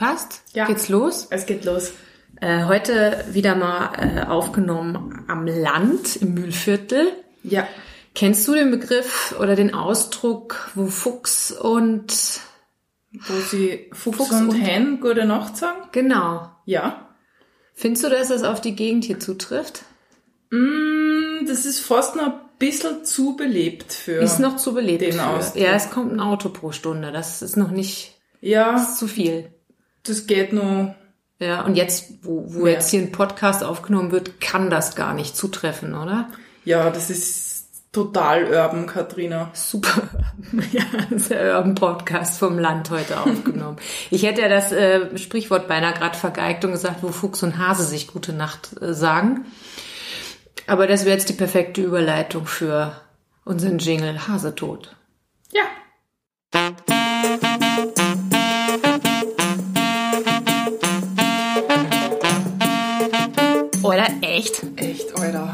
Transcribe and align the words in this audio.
Passt? 0.00 0.42
Ja. 0.54 0.64
Geht's 0.66 0.88
los? 0.88 1.26
Es 1.28 1.44
geht 1.44 1.66
los. 1.66 1.92
Äh, 2.40 2.64
heute 2.64 3.22
wieder 3.32 3.54
mal 3.54 3.92
äh, 3.98 4.22
aufgenommen 4.26 5.26
am 5.28 5.46
Land 5.46 6.16
im 6.16 6.32
Mühlviertel. 6.32 7.08
Ja. 7.42 7.68
Kennst 8.14 8.48
du 8.48 8.54
den 8.54 8.70
Begriff 8.70 9.34
oder 9.38 9.56
den 9.56 9.74
Ausdruck, 9.74 10.70
wo 10.74 10.86
Fuchs 10.86 11.52
und 11.52 12.40
Wo 13.12 13.34
sie 13.40 13.90
Fuchs, 13.92 14.16
Fuchs 14.16 14.30
und, 14.32 14.48
und- 14.48 14.54
Hen 14.60 15.00
gute 15.00 15.26
Nacht 15.26 15.58
sagen? 15.58 15.80
genau? 15.92 16.50
Ja. 16.64 17.10
Findest 17.74 18.04
du, 18.04 18.08
dass 18.08 18.28
das 18.28 18.42
auf 18.42 18.62
die 18.62 18.74
Gegend 18.74 19.04
hier 19.04 19.20
zutrifft? 19.20 19.82
Mm, 20.50 21.44
das 21.46 21.66
ist 21.66 21.80
fast 21.80 22.16
noch 22.16 22.24
ein 22.26 22.40
bisschen 22.58 23.04
zu 23.04 23.36
belebt 23.36 23.92
für. 23.92 24.12
Ist 24.12 24.40
noch 24.40 24.56
zu 24.56 24.72
belebt. 24.72 25.02
Den 25.02 25.12
für. 25.12 25.26
Ausdruck. 25.26 25.62
Ja, 25.62 25.72
es 25.74 25.90
kommt 25.90 26.10
ein 26.10 26.20
Auto 26.20 26.48
pro 26.48 26.72
Stunde. 26.72 27.12
Das 27.12 27.42
ist 27.42 27.58
noch 27.58 27.70
nicht 27.70 28.18
ja, 28.40 28.76
ist 28.76 28.96
zu 28.98 29.06
viel. 29.06 29.52
Das 30.04 30.26
geht 30.26 30.52
nur. 30.52 30.94
Ja, 31.38 31.62
und 31.62 31.74
jetzt, 31.74 32.10
wo, 32.22 32.44
wo 32.52 32.66
Ja. 32.66 32.74
jetzt 32.74 32.90
hier 32.90 33.00
ein 33.00 33.12
Podcast 33.12 33.64
aufgenommen 33.64 34.12
wird, 34.12 34.40
kann 34.40 34.68
das 34.70 34.94
gar 34.94 35.14
nicht 35.14 35.36
zutreffen, 35.36 35.94
oder? 35.94 36.28
Ja, 36.64 36.90
das 36.90 37.08
ist 37.08 37.48
total 37.92 38.44
urban, 38.44 38.86
Katrina. 38.86 39.50
Super. 39.54 40.02
Ja, 40.72 40.82
das 41.10 41.22
ist 41.22 41.30
der 41.30 41.56
Urban 41.56 41.74
Podcast 41.74 42.38
vom 42.38 42.58
Land 42.58 42.90
heute 42.90 43.20
aufgenommen. 43.20 43.76
Ich 44.10 44.22
hätte 44.24 44.42
ja 44.42 44.48
das 44.48 44.70
äh, 44.72 45.16
Sprichwort 45.16 45.66
beinahe 45.68 45.94
gerade 45.94 46.16
vergeigt 46.18 46.64
und 46.64 46.72
gesagt, 46.72 47.02
wo 47.02 47.08
Fuchs 47.08 47.42
und 47.42 47.58
Hase 47.58 47.84
sich 47.84 48.06
gute 48.08 48.32
Nacht 48.32 48.80
äh, 48.82 48.92
sagen. 48.94 49.46
Aber 50.66 50.86
das 50.86 51.04
wäre 51.04 51.16
jetzt 51.16 51.28
die 51.28 51.34
perfekte 51.34 51.82
Überleitung 51.82 52.46
für 52.46 52.92
unseren 53.44 53.78
Jingle 53.78 54.28
Hase 54.28 54.54
tot. 54.54 54.94
Ja. 55.52 55.62
Echt? 64.20 64.62
Echt, 64.76 65.16
Alter. 65.16 65.52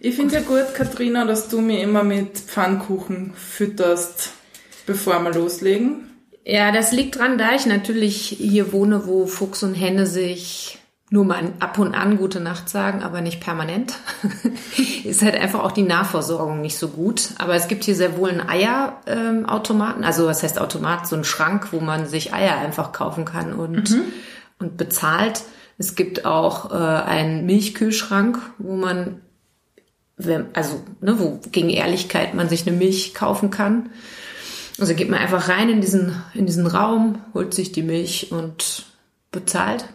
Ich 0.00 0.14
finde 0.14 0.34
ja 0.34 0.40
gut, 0.40 0.74
Katrina, 0.74 1.24
dass 1.24 1.48
du 1.48 1.60
mir 1.60 1.82
immer 1.82 2.04
mit 2.04 2.38
Pfannkuchen 2.38 3.32
fütterst, 3.34 4.30
bevor 4.86 5.20
wir 5.20 5.32
loslegen. 5.32 6.10
Ja, 6.44 6.72
das 6.72 6.92
liegt 6.92 7.18
dran, 7.18 7.36
da 7.36 7.54
ich 7.54 7.66
natürlich 7.66 8.28
hier 8.38 8.72
wohne, 8.72 9.06
wo 9.06 9.26
Fuchs 9.26 9.62
und 9.62 9.74
Henne 9.74 10.06
sich 10.06 10.77
nur 11.10 11.24
mal 11.24 11.52
ab 11.58 11.78
und 11.78 11.94
an 11.94 12.18
gute 12.18 12.38
Nacht 12.38 12.68
sagen, 12.68 13.02
aber 13.02 13.22
nicht 13.22 13.40
permanent. 13.40 13.94
ist 15.04 15.22
halt 15.22 15.36
einfach 15.36 15.64
auch 15.64 15.72
die 15.72 15.82
Nahversorgung 15.82 16.60
nicht 16.60 16.76
so 16.76 16.88
gut. 16.88 17.30
Aber 17.38 17.54
es 17.54 17.68
gibt 17.68 17.84
hier 17.84 17.94
sehr 17.94 18.18
wohl 18.18 18.30
einen 18.30 18.46
Eierautomaten, 18.46 20.04
also 20.04 20.26
was 20.26 20.42
heißt 20.42 20.60
Automat, 20.60 21.06
so 21.06 21.16
einen 21.16 21.24
Schrank, 21.24 21.72
wo 21.72 21.80
man 21.80 22.06
sich 22.06 22.34
Eier 22.34 22.58
einfach 22.58 22.92
kaufen 22.92 23.24
kann 23.24 23.54
und, 23.54 23.96
und 24.58 24.76
bezahlt. 24.76 25.42
Es 25.78 25.94
gibt 25.94 26.26
auch 26.26 26.72
äh, 26.72 26.74
einen 26.74 27.46
Milchkühlschrank, 27.46 28.38
wo 28.58 28.76
man, 28.76 29.22
wenn, 30.18 30.46
also 30.52 30.82
ne, 31.00 31.18
wo 31.18 31.40
gegen 31.50 31.70
Ehrlichkeit 31.70 32.34
man 32.34 32.50
sich 32.50 32.66
eine 32.66 32.76
Milch 32.76 33.14
kaufen 33.14 33.50
kann. 33.50 33.88
Also 34.78 34.94
geht 34.94 35.08
man 35.08 35.20
einfach 35.20 35.48
rein 35.48 35.70
in 35.70 35.80
diesen, 35.80 36.14
in 36.34 36.44
diesen 36.44 36.66
Raum, 36.66 37.20
holt 37.32 37.54
sich 37.54 37.72
die 37.72 37.82
Milch 37.82 38.30
und 38.30 38.86
bezahlt. 39.30 39.86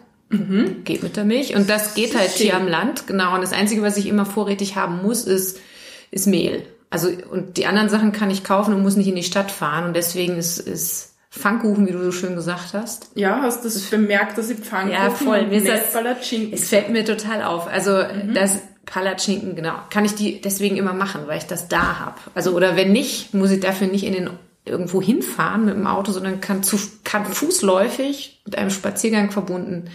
Geht 0.84 1.02
mit 1.02 1.16
der 1.16 1.24
Milch. 1.24 1.54
Und 1.54 1.68
das 1.70 1.94
geht 1.94 2.16
halt 2.18 2.30
hier 2.30 2.56
am 2.56 2.66
Land, 2.66 3.06
genau. 3.06 3.34
Und 3.34 3.40
das 3.42 3.52
Einzige, 3.52 3.82
was 3.82 3.96
ich 3.96 4.06
immer 4.06 4.26
vorrätig 4.26 4.74
haben 4.76 5.02
muss, 5.02 5.24
ist, 5.24 5.58
ist 6.10 6.26
Mehl. 6.26 6.64
Also, 6.90 7.08
und 7.30 7.56
die 7.56 7.66
anderen 7.66 7.88
Sachen 7.88 8.12
kann 8.12 8.30
ich 8.30 8.44
kaufen 8.44 8.74
und 8.74 8.82
muss 8.82 8.96
nicht 8.96 9.08
in 9.08 9.16
die 9.16 9.22
Stadt 9.22 9.50
fahren. 9.50 9.84
Und 9.84 9.94
deswegen 9.96 10.36
ist, 10.36 10.58
ist 10.58 11.14
Pfannkuchen, 11.30 11.86
wie 11.86 11.92
du 11.92 12.02
so 12.02 12.12
schön 12.12 12.36
gesagt 12.36 12.74
hast. 12.74 13.10
Ja, 13.14 13.40
hast 13.42 13.64
du 13.64 13.68
das 13.68 13.80
bemerkt, 13.82 14.38
dass 14.38 14.50
ich 14.50 14.58
Pfannkuchen 14.58 14.92
Ja, 14.92 15.10
voll. 15.10 15.46
Mir 15.46 15.62
das- 15.64 15.92
Palatschinken 15.92 16.52
Es 16.52 16.68
fällt 16.68 16.90
mir 16.90 17.04
total 17.04 17.42
auf. 17.42 17.66
Also 17.66 18.02
das 18.32 18.58
Palatschinken, 18.86 19.56
genau, 19.56 19.74
kann 19.90 20.04
ich 20.04 20.14
die 20.14 20.40
deswegen 20.40 20.76
immer 20.76 20.92
machen, 20.92 21.22
weil 21.26 21.38
ich 21.38 21.46
das 21.46 21.68
da 21.68 21.98
hab. 22.00 22.20
Also 22.34 22.52
oder 22.52 22.76
wenn 22.76 22.92
nicht, 22.92 23.34
muss 23.34 23.50
ich 23.50 23.60
dafür 23.60 23.86
nicht 23.88 24.04
in 24.04 24.12
den 24.12 24.30
irgendwo 24.64 25.02
hinfahren 25.02 25.66
mit 25.66 25.74
dem 25.74 25.86
Auto, 25.86 26.12
sondern 26.12 26.40
kann 26.40 26.62
zu 26.62 26.78
kann 27.04 27.26
fußläufig 27.26 28.40
mit 28.44 28.56
einem 28.56 28.70
Spaziergang 28.70 29.30
verbunden 29.30 29.90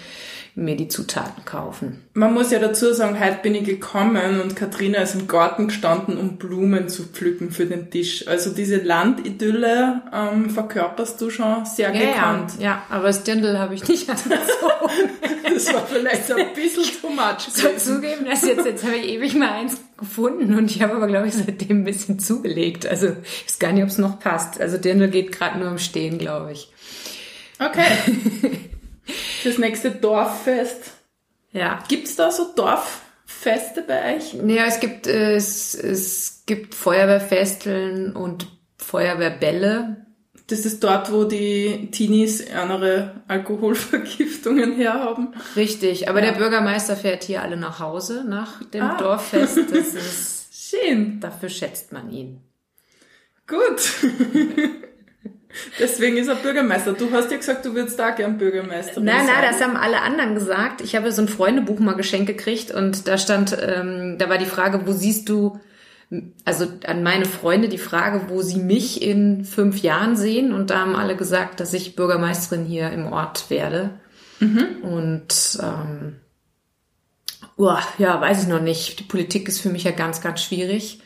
mir 0.64 0.76
die 0.76 0.88
Zutaten 0.88 1.46
kaufen. 1.46 2.04
Man 2.14 2.34
muss 2.34 2.52
ja 2.52 2.60
dazu 2.60 2.94
sagen, 2.94 3.20
heute 3.20 3.40
bin 3.42 3.56
ich 3.56 3.64
gekommen 3.64 4.42
und 4.42 4.56
Katrina 4.56 5.00
ist 5.02 5.16
im 5.16 5.28
Garten 5.28 5.68
gestanden, 5.68 6.18
um 6.18 6.38
Blumen 6.38 6.90
zu 6.90 7.04
pflücken 7.04 7.52
für 7.52 7.66
den 7.66 7.90
Tisch. 7.92 8.28
Also 8.28 8.52
diese 8.52 8.78
Landidylle 8.78 10.02
ähm, 10.14 10.50
verkörperst 10.50 11.20
du 11.22 11.30
schon 11.30 11.66
sehr 11.66 11.94
Ja, 11.94 12.02
ja, 12.02 12.12
gekannt. 12.12 12.52
ja, 12.60 12.84
aber 12.90 13.08
das 13.08 13.24
Dirndl 13.24 13.58
habe 13.58 13.74
ich 13.76 13.88
nicht 13.88 14.10
angezogen. 14.10 15.10
Das 15.54 15.74
war 15.74 15.86
vielleicht 15.88 16.28
so 16.28 16.36
ein 16.36 16.54
bisschen 16.54 16.84
too 17.02 17.10
much. 17.10 17.48
Ich 17.48 17.54
soll 17.54 17.78
zugeben, 17.78 18.26
dass 18.26 18.46
jetzt, 18.46 18.66
jetzt 18.66 18.84
habe 18.84 18.96
ich 18.98 19.08
ewig 19.14 19.36
mal 19.36 19.50
eins 19.52 19.78
gefunden 19.98 20.54
und 20.58 20.70
ich 20.72 20.82
habe 20.82 20.94
aber, 20.96 21.08
glaube 21.08 21.28
ich, 21.28 21.34
seitdem 21.34 21.82
ein 21.82 21.84
bisschen 21.86 22.20
zugelegt. 22.20 22.86
Also 22.86 23.08
ich 23.24 23.46
weiß 23.46 23.60
gar 23.60 23.72
nicht, 23.72 23.84
ob 23.84 23.90
es 23.90 23.98
noch 23.98 24.20
passt. 24.20 24.60
Also 24.62 24.78
Dirndl 24.78 25.10
geht 25.10 25.32
gerade 25.32 25.58
nur 25.60 25.70
im 25.70 25.78
Stehen, 25.80 26.18
glaube 26.18 26.52
ich. 26.52 26.72
Okay. 27.60 27.84
Fürs 29.10 29.58
nächste 29.58 29.92
Dorffest. 29.92 30.92
Ja. 31.52 31.84
Gibt's 31.88 32.16
da 32.16 32.32
so 32.32 32.52
Dorffeste 32.56 33.82
bei 33.88 34.16
euch? 34.18 34.34
Ja, 34.34 34.66
es 34.66 34.80
gibt, 34.80 35.08
äh, 35.08 35.36
es, 35.36 35.74
es 35.76 36.44
gibt 36.46 36.76
Feuerwehrfesteln 36.76 38.16
und 38.16 38.48
Feuerwehrbälle. 38.78 40.06
Das 40.48 40.66
ist 40.66 40.84
dort, 40.84 41.12
wo 41.14 41.26
die 41.26 41.90
Teenies 41.92 42.50
andere 42.52 43.22
Alkoholvergiftungen 43.28 44.74
herhaben. 44.76 45.34
Richtig, 45.56 46.10
aber 46.10 46.24
Ja. 46.24 46.32
der 46.32 46.40
Bürgermeister 46.40 46.96
fährt 46.96 47.24
hier 47.24 47.44
alle 47.44 47.56
nach 47.58 47.80
Hause 47.80 48.24
nach 48.28 48.64
dem 48.72 48.82
Ah. 48.84 48.98
Dorffest. 48.98 49.58
Das 49.72 49.94
ist, 49.94 50.70
Schön. 50.72 51.20
dafür 51.20 51.50
schätzt 51.50 51.92
man 51.92 52.12
ihn. 52.12 52.42
Gut. 53.48 53.82
Deswegen 55.80 56.18
ist 56.18 56.28
er 56.28 56.36
Bürgermeister. 56.36 56.94
Du 56.94 57.12
hast 57.12 57.32
ja 57.32 57.38
gesagt, 57.38 57.66
du 57.66 57.74
würdest 57.74 57.98
da 57.98 58.12
gern 58.12 58.38
Bürgermeister 58.38 59.02
Nein, 59.02 59.26
nein, 59.26 59.50
das 59.50 59.62
haben 59.62 59.76
alle 59.76 60.02
anderen 60.02 60.36
gesagt. 60.36 60.82
Ich 60.82 60.96
habe 60.96 61.12
so 61.12 61.22
ein 61.24 61.28
Freundebuch 61.28 61.80
mal 61.80 61.96
geschenkt 61.96 62.28
gekriegt 62.28 62.72
und 62.72 63.08
da 63.08 63.18
stand, 63.18 63.58
ähm, 63.60 64.18
da 64.20 64.30
war 64.30 64.38
die 64.38 64.46
Frage, 64.46 64.86
wo 64.86 64.92
siehst 64.92 65.28
du, 65.28 65.60
also 66.46 66.68
an 66.86 67.04
meine 67.04 67.26
Freunde 67.26 67.68
die 67.68 67.80
Frage, 67.80 68.30
wo 68.30 68.42
sie 68.42 68.60
mich 68.60 69.02
in 69.02 69.44
fünf 69.44 69.82
Jahren 69.82 70.16
sehen 70.16 70.54
und 70.54 70.70
da 70.70 70.80
haben 70.80 70.96
alle 70.96 71.16
gesagt, 71.16 71.60
dass 71.60 71.74
ich 71.74 71.96
Bürgermeisterin 71.96 72.66
hier 72.66 72.92
im 72.92 73.08
Ort 73.08 73.50
werde. 73.50 74.00
Und 74.84 75.60
ähm, 75.62 76.16
uah, 77.58 77.82
ja, 77.98 78.22
weiß 78.22 78.44
ich 78.44 78.50
noch 78.50 78.62
nicht. 78.62 79.00
Die 79.00 79.04
Politik 79.04 79.48
ist 79.48 79.62
für 79.62 79.70
mich 79.70 79.84
ja 79.84 79.92
ganz, 79.92 80.22
ganz 80.22 80.42
schwierig. 80.42 81.02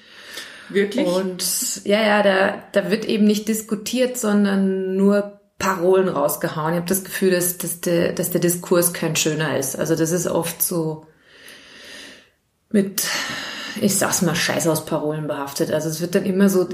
Wirklich? 0.69 1.07
Und 1.07 1.85
ja, 1.85 2.01
ja, 2.01 2.24
da, 2.24 2.63
da 2.72 2.90
wird 2.90 3.06
eben 3.06 3.25
nicht 3.25 3.47
diskutiert, 3.47 4.18
sondern 4.18 4.96
nur 4.96 5.40
Parolen 5.59 6.09
rausgehauen. 6.09 6.74
Ich 6.74 6.78
habe 6.78 6.90
das 6.90 7.03
Gefühl, 7.03 7.31
dass, 7.31 7.57
dass, 7.57 7.81
der, 7.81 8.13
dass 8.13 8.31
der 8.31 8.41
Diskurs 8.41 8.94
kein 8.94 9.16
schöner 9.16 9.57
ist. 9.57 9.78
Also 9.78 9.96
das 9.96 10.12
ist 10.12 10.28
oft 10.28 10.62
so 10.62 11.06
mit, 12.69 13.03
ich 13.79 13.97
sag's 13.97 14.22
mal, 14.22 14.35
Scheiß 14.35 14.68
aus 14.68 14.85
Parolen 14.85 15.28
behaftet. 15.28 15.72
Also 15.72 15.90
es 15.90 16.02
wird 16.02 16.16
dann 16.16 16.25
immer 16.25 16.50
so, 16.50 16.68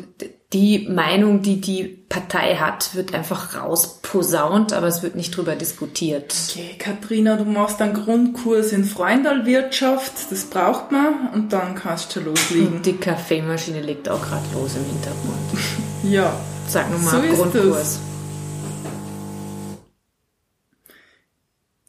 die 0.53 0.87
Meinung, 0.89 1.43
die 1.43 1.61
die 1.61 1.83
Partei 1.83 2.55
hat, 2.55 2.95
wird 2.95 3.13
einfach 3.13 3.55
rausposaunt, 3.55 4.73
aber 4.73 4.87
es 4.87 5.03
wird 5.03 5.15
nicht 5.15 5.37
drüber 5.37 5.55
diskutiert. 5.55 6.33
Okay, 6.49 6.75
Katrina, 6.79 7.35
du 7.35 7.45
machst 7.45 7.79
einen 7.81 7.93
Grundkurs 7.93 8.71
in 8.71 8.83
Freundalwirtschaft, 8.83 10.31
das 10.31 10.45
braucht 10.45 10.91
man, 10.91 11.29
und 11.33 11.53
dann 11.53 11.75
kannst 11.75 12.15
du 12.15 12.21
loslegen. 12.21 12.77
Und 12.77 12.85
die 12.85 12.97
Kaffeemaschine 12.97 13.81
liegt 13.81 14.09
auch 14.09 14.21
gerade 14.21 14.45
los 14.53 14.75
im 14.75 14.85
Hintergrund. 14.85 15.39
Ja. 16.01 16.33
Sag 16.65 16.89
nur 16.89 16.99
mal 16.99 17.11
So 17.11 17.19
ist 17.19 17.35
Grundkurs. 17.35 17.99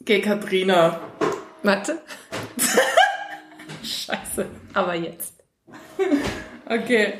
Okay, 0.01 0.19
Katrina. 0.19 0.99
Warte. 1.63 2.01
Scheiße. 3.83 4.47
Aber 4.73 4.95
jetzt. 4.95 5.33
Okay. 6.65 7.13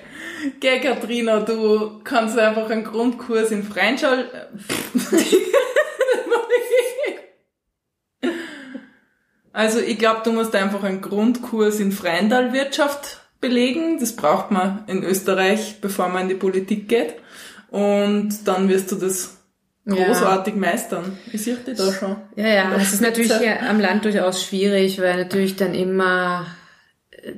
Okay, 0.58 0.80
Katrina, 0.80 1.40
du 1.42 2.02
kannst 2.04 2.38
einfach 2.38 2.70
einen 2.70 2.84
Grundkurs 2.84 3.52
in 3.52 3.64
Freundschall... 3.64 4.50
Also 9.54 9.80
ich 9.80 10.00
glaube, 10.00 10.22
du 10.24 10.32
musst 10.32 10.56
einfach 10.56 10.84
einen 10.84 11.02
Grundkurs 11.02 11.80
in 11.80 11.92
Freundalwirtschaft 11.92 13.20
belegen. 13.42 14.00
Das 14.00 14.16
braucht 14.16 14.52
man 14.52 14.84
in 14.88 15.04
Österreich, 15.04 15.80
bevor 15.82 16.08
man 16.08 16.24
in 16.24 16.30
die 16.30 16.36
Politik 16.36 16.88
geht. 16.88 17.16
Und 17.70 18.48
dann 18.48 18.70
wirst 18.70 18.92
du 18.92 18.96
das 18.96 19.38
Ja. 19.84 20.06
großartig 20.06 20.56
meistern. 20.56 21.18
Ich 21.34 21.44
sehe 21.44 21.56
dich 21.56 21.78
da 21.78 21.92
schon. 21.92 22.16
Ja, 22.36 22.48
ja, 22.48 22.76
es 22.78 22.94
ist 22.94 23.02
natürlich 23.02 23.34
hier 23.34 23.62
am 23.68 23.80
Land 23.80 24.06
durchaus 24.06 24.44
schwierig, 24.44 25.02
weil 25.02 25.18
natürlich 25.18 25.56
dann 25.56 25.74
immer, 25.74 26.46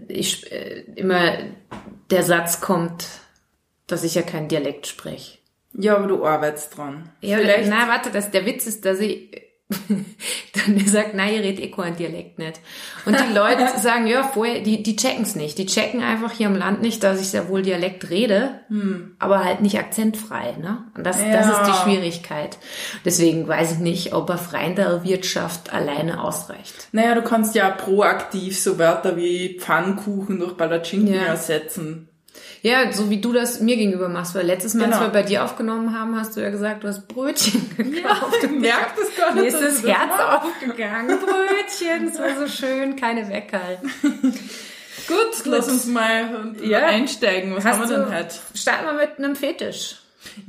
ich, 0.07 0.51
äh, 0.51 0.81
immer 0.95 1.37
der 2.09 2.23
Satz 2.23 2.61
kommt, 2.61 3.05
dass 3.87 4.03
ich 4.03 4.15
ja 4.15 4.21
keinen 4.21 4.47
Dialekt 4.47 4.87
spreche. 4.87 5.39
Ja, 5.73 5.95
aber 5.95 6.07
du 6.07 6.25
arbeitest 6.25 6.77
dran. 6.77 7.09
Ja, 7.21 7.37
Vielleicht. 7.37 7.69
na, 7.69 7.87
warte, 7.87 8.11
das, 8.11 8.31
der 8.31 8.45
Witz 8.45 8.67
ist, 8.67 8.85
dass 8.85 8.99
ich, 8.99 9.42
dann 9.69 10.79
sagt, 10.85 11.13
nein, 11.15 11.33
ihr 11.33 11.41
redet 11.41 11.63
eh 11.63 11.71
keinen 11.71 11.95
Dialekt 11.95 12.37
nicht. 12.37 12.59
Und 13.05 13.17
die 13.19 13.33
Leute 13.33 13.67
sagen, 13.79 14.07
ja, 14.07 14.23
vorher, 14.23 14.61
die, 14.61 14.83
die 14.83 14.95
checken's 14.95 15.35
nicht. 15.35 15.57
Die 15.57 15.65
checken 15.65 16.01
einfach 16.03 16.31
hier 16.31 16.47
im 16.47 16.55
Land 16.55 16.81
nicht, 16.81 17.03
dass 17.03 17.19
ich 17.19 17.29
sehr 17.29 17.49
wohl 17.49 17.61
Dialekt 17.63 18.09
rede, 18.09 18.59
aber 19.19 19.43
halt 19.43 19.61
nicht 19.61 19.77
akzentfrei, 19.79 20.55
ne? 20.59 20.83
Und 20.95 21.05
das, 21.05 21.17
das 21.17 21.47
Ja. 21.47 21.61
ist 21.61 21.67
die 21.71 21.81
Schwierigkeit. 21.83 22.57
Deswegen 23.05 23.47
weiß 23.47 23.73
ich 23.73 23.79
nicht, 23.79 24.13
ob 24.13 24.29
auf 24.29 24.53
reiner 24.53 25.03
Wirtschaft 25.03 25.73
alleine 25.73 26.23
ausreicht. 26.23 26.89
Naja, 26.91 27.15
du 27.15 27.21
kannst 27.23 27.55
ja 27.55 27.69
proaktiv 27.69 28.59
so 28.59 28.77
Wörter 28.77 29.17
wie 29.17 29.57
Pfannkuchen 29.59 30.39
durch 30.39 30.55
Palatschinken 30.57 31.13
Ja. 31.13 31.23
ersetzen. 31.23 32.09
Ja, 32.61 32.91
so 32.93 33.09
wie 33.09 33.19
du 33.19 33.33
das 33.33 33.59
mir 33.59 33.75
gegenüber 33.75 34.07
machst, 34.09 34.35
weil 34.35 34.45
letztes 34.45 34.73
Mal, 34.73 34.85
Genau. 34.85 34.97
als 34.97 35.05
wir 35.07 35.11
bei 35.11 35.23
dir 35.23 35.43
aufgenommen 35.43 35.97
haben, 35.97 36.17
hast 36.17 36.35
du 36.37 36.41
ja 36.41 36.49
gesagt, 36.49 36.83
du 36.83 36.87
hast 36.87 37.07
Brötchen 37.07 37.69
gekauft. 37.77 38.37
ich 38.43 38.49
merk 38.51 38.93
das 38.95 39.15
gar 39.17 39.33
Mir 39.33 39.41
nicht, 39.43 39.53
ist 39.53 39.61
dass 39.61 39.81
das 39.81 39.91
Herz 39.91 40.19
aufgegangen. 40.19 41.19
Brötchen, 41.19 42.09
das 42.09 42.19
war 42.19 42.47
so 42.47 42.47
schön, 42.47 42.95
keine 42.95 43.27
Weckerl. 43.29 43.79
Gut, 45.07 45.45
lass 45.45 45.67
uns 45.69 45.85
mal 45.87 46.53
Ja. 46.63 46.79
einsteigen. 46.85 47.55
Was 47.55 47.65
Hast 47.65 47.79
haben 47.81 47.89
wir 47.89 47.97
denn 47.97 48.15
heute? 48.17 48.35
Starten 48.55 48.85
wir 48.85 48.93
mit 48.93 49.17
einem 49.17 49.35
Fetisch. 49.35 49.97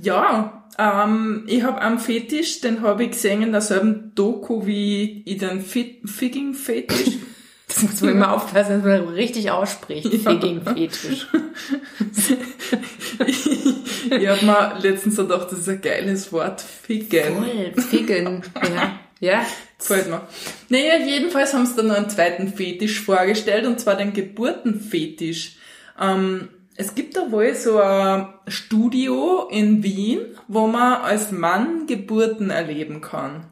Ja, 0.01 0.65
ähm, 0.79 1.45
ich 1.49 1.65
habe 1.65 1.81
einen 1.81 1.99
Fetisch, 1.99 2.61
den 2.61 2.83
habe 2.83 3.05
ich 3.05 3.11
gesehen 3.11 3.43
in 3.43 3.51
derselben 3.53 4.13
Doku 4.15 4.67
wie 4.67 5.23
ich 5.27 5.39
den 5.39 5.61
Figging-Fetisch. 5.65 7.17
Das 7.75 7.83
muss 7.83 8.01
man 8.03 8.11
immer 8.11 8.33
aufpassen, 8.33 8.83
dass 8.83 8.85
man 8.85 9.09
richtig 9.09 9.51
ausspricht. 9.51 10.09
Figging 10.09 10.63
Fetisch. 10.63 11.27
ich 13.27 14.29
habe 14.29 14.47
mir 14.47 14.79
letztens 14.81 15.17
gedacht, 15.17 15.51
das 15.51 15.61
ist 15.61 15.69
ein 15.69 15.81
geiles 15.81 16.33
Wort. 16.33 16.61
Figgen. 16.61 17.37
Voll, 17.37 17.83
Figgen. 17.83 18.43
Ja. 18.63 19.01
Ja. 19.19 19.47
Gefällt 19.79 20.09
mir. 20.09 20.23
Naja, 20.69 20.99
jedenfalls 21.05 21.53
haben 21.53 21.67
sie 21.67 21.77
dann 21.77 21.89
noch 21.89 21.97
einen 21.97 22.11
zweiten 22.11 22.49
Fetisch 22.49 23.01
vorgestellt, 23.01 23.67
und 23.67 23.81
zwar 23.81 23.97
den 23.97 24.13
Geburtenfetisch. 24.13 25.57
Ähm, 26.01 26.49
es 26.77 26.95
gibt 26.95 27.17
da 27.17 27.33
wohl 27.33 27.55
so 27.55 27.79
ein 27.79 28.29
Studio 28.49 29.49
in 29.51 29.83
Wien, 29.83 30.21
wo 30.47 30.67
man 30.67 31.03
als 31.03 31.33
Mann 31.33 31.87
Geburten 31.87 32.51
erleben 32.51 33.01
kann. 33.01 33.47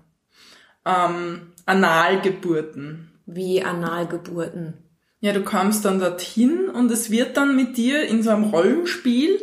Ähm, 0.84 1.52
Analgeburten. 1.66 3.11
Wie 3.26 3.62
Analgeburten. 3.62 4.74
Ja, 5.20 5.32
du 5.32 5.42
kommst 5.44 5.84
dann 5.84 6.00
dorthin 6.00 6.68
und 6.68 6.90
es 6.90 7.10
wird 7.10 7.36
dann 7.36 7.54
mit 7.54 7.76
dir 7.76 8.02
in 8.08 8.22
so 8.22 8.30
einem 8.30 8.44
Rollenspiel 8.44 9.40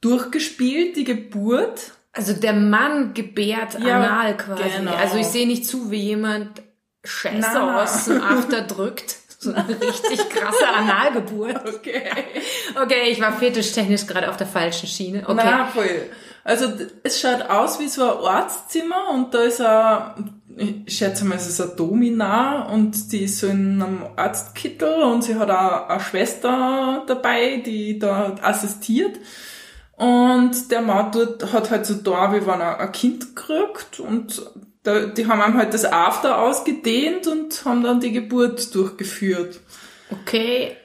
durchgespielt, 0.00 0.96
die 0.96 1.04
Geburt. 1.04 1.92
Also 2.12 2.34
der 2.34 2.52
Mann 2.52 3.14
gebärt 3.14 3.78
Ja, 3.80 3.96
anal 3.96 4.36
quasi. 4.36 4.62
genau. 4.76 4.94
Also 4.94 5.16
ich 5.16 5.26
sehe 5.26 5.46
nicht 5.46 5.66
zu, 5.66 5.90
wie 5.90 6.00
jemand 6.02 6.62
Scheiße 7.04 7.48
Na, 7.52 7.82
aus 7.82 8.04
dem 8.04 8.20
After 8.20 8.62
drückt. 8.62 9.16
So 9.38 9.52
eine 9.52 9.68
richtig 9.80 10.28
krasse 10.30 10.66
Analgeburt. 10.68 11.60
Okay. 11.76 12.02
Okay, 12.82 13.10
ich 13.10 13.20
war 13.20 13.32
fetischtechnisch 13.32 14.06
gerade 14.06 14.30
auf 14.30 14.36
der 14.36 14.46
falschen 14.46 14.86
Schiene. 14.86 15.22
Okay. 15.26 15.42
Na, 15.44 15.66
voll. 15.66 16.10
Also 16.44 16.66
es 17.02 17.20
schaut 17.20 17.42
aus 17.42 17.78
wie 17.80 17.88
so 17.88 18.02
ein 18.20 18.24
Arztzimmer 18.26 19.08
und 19.12 19.34
da 19.34 19.42
ist 19.42 19.60
ein, 19.60 20.33
ich 20.56 20.96
schätze 20.98 21.24
mal, 21.24 21.36
es 21.36 21.48
ist 21.48 21.60
eine 21.60 21.72
Domina 21.72 22.68
und 22.68 23.12
die 23.12 23.24
ist 23.24 23.38
so 23.38 23.46
in 23.46 23.82
einem 23.82 24.04
Arztkittel 24.16 25.02
und 25.02 25.22
sie 25.22 25.36
hat 25.36 25.50
auch 25.50 25.88
eine 25.88 26.00
Schwester 26.00 27.02
dabei, 27.06 27.62
die 27.64 27.98
da 27.98 28.36
assistiert. 28.40 29.18
Und 29.96 30.70
der 30.70 30.82
Mann 30.82 31.12
dort 31.12 31.52
hat 31.52 31.70
halt 31.70 31.86
so 31.86 31.94
da, 31.94 32.32
wie 32.32 32.46
wenn 32.46 32.60
er 32.60 32.80
ein 32.80 32.92
Kind 32.92 33.36
kriegt 33.36 34.00
und 34.00 34.42
da, 34.82 35.06
die 35.06 35.26
haben 35.26 35.40
ihm 35.40 35.58
halt 35.58 35.72
das 35.72 35.84
After 35.84 36.38
ausgedehnt 36.38 37.26
und 37.26 37.64
haben 37.64 37.82
dann 37.82 38.00
die 38.00 38.12
Geburt 38.12 38.74
durchgeführt. 38.74 39.60
Okay. 40.10 40.76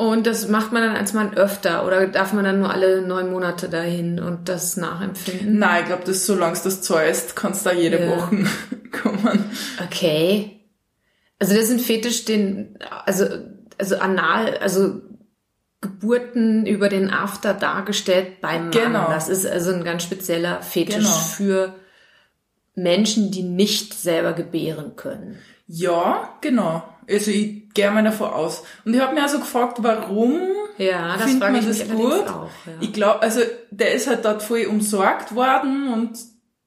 Und 0.00 0.26
das 0.26 0.48
macht 0.48 0.72
man 0.72 0.82
dann 0.82 0.96
als 0.96 1.12
Mann 1.12 1.34
öfter 1.34 1.86
oder 1.86 2.06
darf 2.06 2.32
man 2.32 2.42
dann 2.42 2.58
nur 2.60 2.70
alle 2.72 3.02
neun 3.02 3.30
Monate 3.30 3.68
dahin 3.68 4.18
und 4.18 4.48
das 4.48 4.78
nachempfinden? 4.78 5.58
Nein, 5.58 5.80
ich 5.82 5.86
glaube, 5.88 6.04
das 6.06 6.24
solange 6.24 6.56
du 6.56 6.64
das 6.64 6.80
zahlst, 6.80 7.36
kannst 7.36 7.66
du 7.66 7.68
da 7.68 7.76
jede 7.76 8.00
Ja. 8.02 8.08
Woche 8.16 8.44
kommen. 9.02 9.50
Okay. 9.84 10.62
Also 11.38 11.54
das 11.54 11.64
ist 11.64 11.72
ein 11.72 11.78
Fetisch, 11.80 12.24
den, 12.24 12.78
also, 13.04 13.26
also 13.76 13.98
anal, 13.98 14.56
also 14.56 15.02
Geburten 15.82 16.64
über 16.64 16.88
den 16.88 17.10
After 17.10 17.52
dargestellt 17.52 18.40
beim 18.40 18.64
Mann. 18.64 18.70
Genau. 18.70 19.10
Das 19.10 19.28
ist 19.28 19.46
also 19.46 19.70
ein 19.70 19.84
ganz 19.84 20.02
spezieller 20.02 20.62
Fetisch 20.62 20.96
Genau. 20.96 21.10
für 21.10 21.74
Menschen, 22.74 23.30
die 23.32 23.42
nicht 23.42 23.92
selber 23.92 24.32
gebären 24.32 24.96
können. 24.96 25.36
Ja, 25.66 26.38
genau. 26.40 26.84
Also 27.08 27.30
ich 27.30 27.72
gehe 27.74 27.90
mal 27.90 28.04
davon 28.04 28.30
aus. 28.30 28.62
Und 28.84 28.94
ich 28.94 29.00
habe 29.00 29.14
mir 29.14 29.22
also 29.22 29.38
gefragt, 29.38 29.78
warum 29.80 30.40
Ja, 30.78 31.14
das 31.16 31.24
findet 31.24 31.52
man 31.52 31.66
das 31.66 31.88
gut? 31.88 32.28
auch. 32.28 32.48
Ja. 32.66 32.72
Ich 32.80 32.92
glaube, 32.92 33.22
also 33.22 33.40
der 33.70 33.92
ist 33.94 34.08
halt 34.08 34.24
dort 34.24 34.42
voll 34.42 34.66
umsorgt 34.68 35.34
worden 35.34 35.92
und 35.92 36.10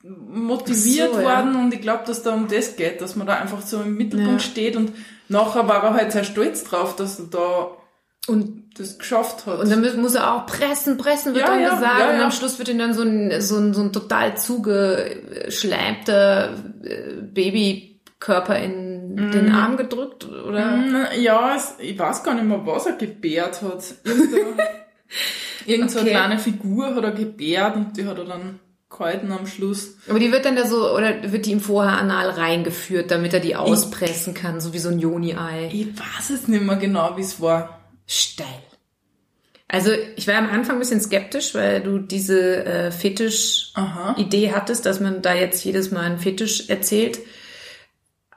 motiviert 0.04 1.14
so, 1.14 1.20
ja. 1.20 1.26
worden 1.26 1.56
und 1.56 1.74
ich 1.74 1.82
glaube, 1.82 2.04
dass 2.06 2.24
da 2.24 2.34
um 2.34 2.48
das 2.48 2.76
geht, 2.76 3.00
dass 3.02 3.16
man 3.16 3.28
da 3.28 3.36
einfach 3.36 3.62
so 3.62 3.82
im 3.82 3.96
Mittelpunkt 3.96 4.42
Ja. 4.42 4.48
steht 4.50 4.76
und 4.76 4.92
nachher 5.30 5.68
war 5.68 5.82
er 5.84 5.94
halt 5.94 6.12
sehr 6.12 6.26
stolz 6.26 6.64
drauf, 6.66 6.96
dass 6.98 7.20
er 7.20 7.26
da 7.28 7.68
Und 8.28 8.64
das 8.78 8.98
geschafft 8.98 9.46
hat. 9.46 9.60
Und 9.60 9.70
dann 9.70 9.82
muss- 10.02 10.16
er 10.16 10.34
auch 10.34 10.46
pressen, 10.46 10.98
pressen 10.98 11.34
wird 11.34 11.46
Ja, 11.46 11.52
dann 11.52 11.62
ja, 11.62 11.76
gesagt. 11.76 12.00
ja, 12.00 12.10
Und 12.10 12.18
ja. 12.20 12.24
am 12.26 12.32
Schluss 12.32 12.58
wird 12.58 12.70
ihm 12.70 12.80
dann 12.80 12.94
so 12.94 13.02
ein, 13.04 13.42
so 13.42 13.58
ein, 13.58 13.74
so 13.74 13.82
ein 13.82 13.92
total 13.94 14.36
zugeschleimter 14.38 16.54
äh, 16.84 17.22
Babykörper 17.22 18.60
in 18.60 18.93
den 19.16 19.52
Arm 19.52 19.78
gedrückt, 19.78 20.26
oder? 20.28 20.72
Mm, 20.78 20.96
Ja, 21.22 21.56
es, 21.56 21.76
ich 21.80 21.98
weiß 21.98 22.24
gar 22.24 22.34
nicht 22.34 22.46
mehr, 22.46 22.66
was 22.66 22.86
er 22.86 22.94
gebärt 22.94 23.62
hat. 23.62 23.84
Irgend 25.66 25.92
so 25.92 26.00
eine 26.00 26.10
Okay. 26.10 26.18
kleine 26.18 26.40
Figur 26.40 26.96
hat 26.96 27.04
er 27.04 27.12
gebärt 27.12 27.76
und 27.76 27.96
die 27.98 28.06
hat 28.06 28.18
er 28.18 28.26
dann 28.26 28.60
gehalten 28.90 29.32
am 29.32 29.48
Schluss. 29.48 29.96
Aber 30.10 30.20
die 30.20 30.32
wird 30.32 30.46
dann 30.46 30.56
da 30.56 30.66
so, 30.68 30.94
oder 30.94 31.32
wird 31.32 31.46
die 31.46 31.52
ihm 31.52 31.60
vorher 31.62 31.98
anal 31.98 32.30
reingeführt, 32.30 33.12
damit 33.12 33.34
er 33.34 33.40
die 33.40 33.56
auspressen 33.56 34.34
kann, 34.34 34.60
so 34.62 34.74
wie 34.74 34.80
so 34.80 34.90
ein 34.90 35.00
Joni-Ei. 35.00 35.70
Ich 35.74 35.88
weiß 35.98 36.30
es 36.32 36.48
nicht 36.48 36.64
mehr 36.64 36.76
genau, 36.76 37.16
wie 37.18 37.22
es 37.22 37.40
war. 37.42 37.80
Steil. 38.06 38.46
Also 39.68 39.92
ich 40.18 40.28
war 40.28 40.36
am 40.36 40.50
Anfang 40.50 40.76
ein 40.76 40.80
bisschen 40.80 41.02
skeptisch, 41.02 41.56
weil 41.56 41.82
du 41.82 41.98
diese 41.98 42.64
äh, 42.66 42.92
Fetisch-Idee 42.92 44.52
hattest, 44.54 44.86
dass 44.86 45.00
man 45.00 45.22
da 45.24 45.34
jetzt 45.34 45.64
jedes 45.66 45.90
Mal 45.90 46.02
einen 46.02 46.20
Fetisch 46.20 46.70
erzählt. 46.70 47.20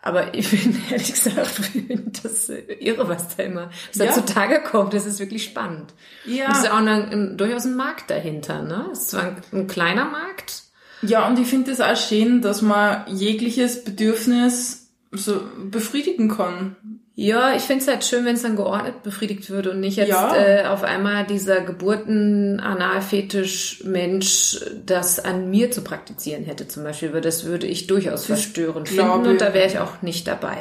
Aber 0.07 0.35
ich 0.35 0.49
bin 0.51 0.81
ehrlich 0.91 1.13
gesagt, 1.13 1.61
das 2.23 2.49
irre, 2.49 3.09
was 3.09 3.37
da 3.37 3.43
immer 3.43 3.71
was 3.89 3.97
Ja. 3.97 4.07
da 4.07 4.13
zutage 4.13 4.63
kommt. 4.63 4.95
Das 4.95 5.05
ist 5.05 5.19
wirklich 5.19 5.43
spannend. 5.43 5.95
Ja. 6.25 6.53
Es 6.53 6.59
ist 6.59 6.71
auch 6.71 6.77
eine, 6.77 7.09
ein, 7.09 7.37
durchaus 7.37 7.65
ein 7.65 7.75
Markt 7.75 8.09
dahinter. 8.09 8.63
Ne? 8.63 8.87
Es 8.93 9.01
ist 9.01 9.11
zwar 9.11 9.23
ein, 9.25 9.37
ein 9.53 9.67
kleiner 9.67 10.05
Markt. 10.05 10.63
Ja, 11.03 11.27
und 11.27 11.39
ich 11.41 11.49
finde 11.49 11.73
es 11.73 11.81
auch 11.81 11.97
schön, 11.97 12.41
dass 12.41 12.63
man 12.63 13.05
jegliches 13.09 13.83
Bedürfnis 13.83 14.91
so 15.11 15.43
befriedigen 15.71 16.29
kann. 16.29 16.77
Ja, 17.18 17.56
ich 17.56 17.62
finde 17.62 17.80
es 17.82 17.88
halt 17.88 18.04
schön, 18.04 18.26
wenn 18.26 18.35
es 18.35 18.42
dann 18.42 18.56
geordnet 18.56 19.02
befriedigt 19.02 19.49
wird 19.49 19.68
und 19.68 19.80
nicht 19.80 19.96
jetzt 19.96 20.11
Ja. 20.11 20.37
äh, 20.37 20.66
auf 20.66 20.82
einmal 20.82 21.25
dieser 21.25 21.62
Geburten-Analfetisch-Mensch 21.62 24.61
das 24.85 25.18
an 25.25 25.49
mir 25.50 25.70
zu 25.70 25.80
praktizieren 25.82 26.44
hätte 26.44 26.68
zum 26.68 26.85
Beispiel, 26.85 27.14
weil 27.14 27.23
das 27.23 27.46
würde 27.46 27.66
ich 27.66 27.87
durchaus 27.87 28.26
verstörend 28.26 28.88
glaub 28.88 29.12
finden 29.14 29.28
und 29.28 29.32
ich. 29.37 29.40
da 29.40 29.54
wäre 29.54 29.66
ich 29.66 29.78
auch 29.78 30.02
nicht 30.02 30.28
dabei. 30.28 30.58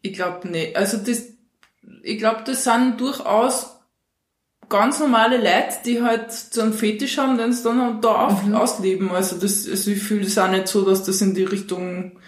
Ich 0.00 0.12
glaube 0.12 0.46
nicht. 0.46 0.76
Also 0.76 0.96
das, 0.96 1.24
ich 2.04 2.18
glaube, 2.18 2.42
das 2.46 2.62
sind 2.62 3.00
durchaus 3.00 3.70
ganz 4.68 5.00
normale 5.00 5.38
Leute, 5.38 5.74
die 5.84 6.02
halt 6.02 6.30
so 6.30 6.60
einen 6.62 6.72
Fetisch 6.72 7.18
haben, 7.18 7.36
den 7.36 7.52
sie 7.52 7.64
dann 7.64 8.00
da 8.00 8.26
auf, 8.26 8.44
ausleben. 8.52 9.10
Also 9.10 9.40
das, 9.40 9.68
also 9.68 9.90
ich 9.90 10.00
fühle 10.00 10.24
es 10.26 10.38
auch 10.38 10.48
nicht 10.48 10.68
so, 10.68 10.88
dass 10.88 11.02
das 11.02 11.20
in 11.20 11.34
die 11.34 11.42
Richtung 11.44 12.20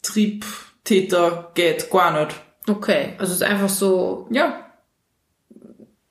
Triebtäter 0.00 1.50
geht. 1.54 1.90
Gar 1.90 2.24
nicht. 2.24 2.34
Okay, 2.68 3.14
also 3.18 3.32
es 3.32 3.40
ist 3.40 3.46
einfach 3.46 3.68
so, 3.68 4.26
Ja, 4.30 4.66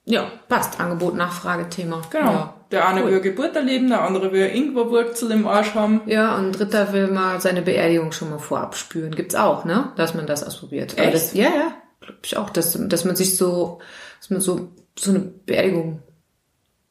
ja, 0.05 0.31
passt, 0.47 0.79
Angebot, 0.79 1.15
Nachfrage, 1.15 1.69
Thema. 1.69 2.01
genau. 2.09 2.31
Ja. 2.31 2.53
Der 2.71 2.87
eine 2.87 3.03
Cool. 3.03 3.11
will 3.11 3.21
Geburt 3.21 3.55
erleben, 3.55 3.89
der 3.89 4.01
andere 4.03 4.31
will 4.31 4.47
irgendwo 4.47 4.89
Wurzel 4.89 5.31
im 5.31 5.47
Arsch 5.47 5.73
haben. 5.73 6.01
Ja, 6.07 6.35
und 6.35 6.45
ein 6.47 6.51
Dritter 6.51 6.93
will 6.93 7.07
mal 7.07 7.39
seine 7.41 7.61
Beerdigung 7.63 8.11
schon 8.11 8.29
mal 8.29 8.37
vorab 8.39 8.75
spüren. 8.75 9.15
Gibt's 9.15 9.33
auch, 9.35 9.65
ne? 9.65 9.91
Dass 9.95 10.13
man 10.13 10.27
das 10.27 10.43
ausprobiert. 10.43 10.97
Echt? 10.97 11.13
das, 11.13 11.33
ja, 11.33 11.49
ja, 11.49 11.73
glaube 12.01 12.19
ich 12.23 12.37
auch, 12.37 12.49
dass, 12.51 12.77
dass 12.87 13.05
man 13.05 13.15
sich 13.15 13.37
so, 13.37 13.79
dass 14.19 14.29
man 14.29 14.41
so, 14.41 14.69
so 14.97 15.09
eine 15.11 15.19
Beerdigung 15.19 16.01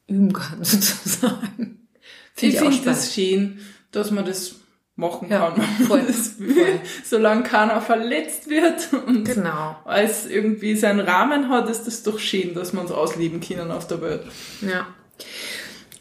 üben 0.07 0.33
kann, 0.33 0.57
sozusagen. 0.63 1.87
Find 2.33 2.53
Ich 2.53 2.59
finde 2.59 2.77
das 2.83 3.13
schön, 3.13 3.59
dass 3.91 4.11
man 4.11 4.25
das 4.25 4.55
machen 4.99 5.27
Ja, 5.31 5.49
kann. 5.51 5.61
voll, 5.87 6.01
das 6.07 6.37
will, 6.39 6.53
voll. 6.53 6.79
Solange 7.03 7.43
keiner 7.43 7.81
verletzt 7.81 8.49
wird 8.49 8.89
und 9.07 9.23
Genau, 9.25 9.75
als 9.85 10.27
irgendwie 10.27 10.75
seinen 10.75 10.99
Rahmen 10.99 11.49
hat, 11.49 11.69
ist 11.69 11.87
das 11.87 12.03
doch 12.03 12.19
schön, 12.19 12.53
dass 12.53 12.73
wir 12.73 12.81
uns 12.81 12.91
ausleben 12.91 13.39
können 13.41 13.71
auf 13.71 13.87
der 13.87 14.01
Welt. 14.01 14.21
ja. 14.61 14.85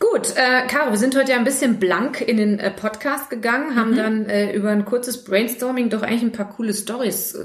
Gut, 0.01 0.33
äh, 0.37 0.65
Caro, 0.69 0.93
wir 0.93 0.97
sind 0.97 1.17
heute 1.17 1.33
ja 1.33 1.39
ein 1.39 1.45
bisschen 1.45 1.81
blank 1.81 2.21
in 2.21 2.37
den 2.37 2.61
äh, 2.61 2.71
Podcast 2.71 3.31
gegangen, 3.31 3.75
haben 3.75 3.97
dann 3.97 4.27
äh, 4.27 4.53
über 4.53 4.71
ein 4.71 4.85
kurzes 4.85 5.25
Brainstorming 5.25 5.91
doch 5.91 6.03
eigentlich 6.03 6.23
ein 6.23 6.31
paar 6.31 6.49
coole 6.49 6.73
Stories 6.73 7.37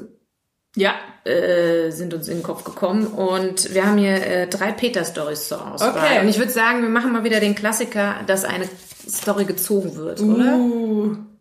Ja. 0.75 0.93
äh, 1.25 1.89
sind 1.89 2.13
uns 2.13 2.27
in 2.27 2.37
den 2.37 2.43
Kopf 2.43 2.63
gekommen 2.63 3.07
und 3.07 3.73
wir 3.73 3.87
haben 3.87 3.97
hier 3.97 4.15
äh, 4.27 4.47
drei 4.47 4.71
Peter-Stories 4.71 5.47
zur 5.47 5.65
Auswahl. 5.73 5.89
Okay. 5.97 6.19
Und 6.21 6.27
ich 6.27 6.37
würde 6.37 6.51
sagen, 6.51 6.83
wir 6.83 6.89
machen 6.89 7.11
mal 7.11 7.23
wieder 7.23 7.39
den 7.39 7.55
Klassiker, 7.55 8.17
dass 8.27 8.45
eine 8.45 8.69
Story 9.09 9.45
gezogen 9.45 9.95
wird, 9.95 10.21
oder? 10.21 10.53
Uh, 10.55 11.07
Willst 11.07 11.32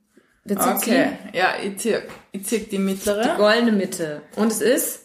du 0.45 0.55
okay. 0.55 1.13
Ja, 1.33 1.55
ich 1.63 1.79
zieh, 1.79 1.97
ich 2.33 2.45
zieh 2.47 2.61
die 2.61 2.79
mittlere. 2.79 3.37
Goldene 3.37 3.73
Mitte. 3.73 4.23
Und 4.37 4.49
es 4.51 4.61
ist? 4.61 4.99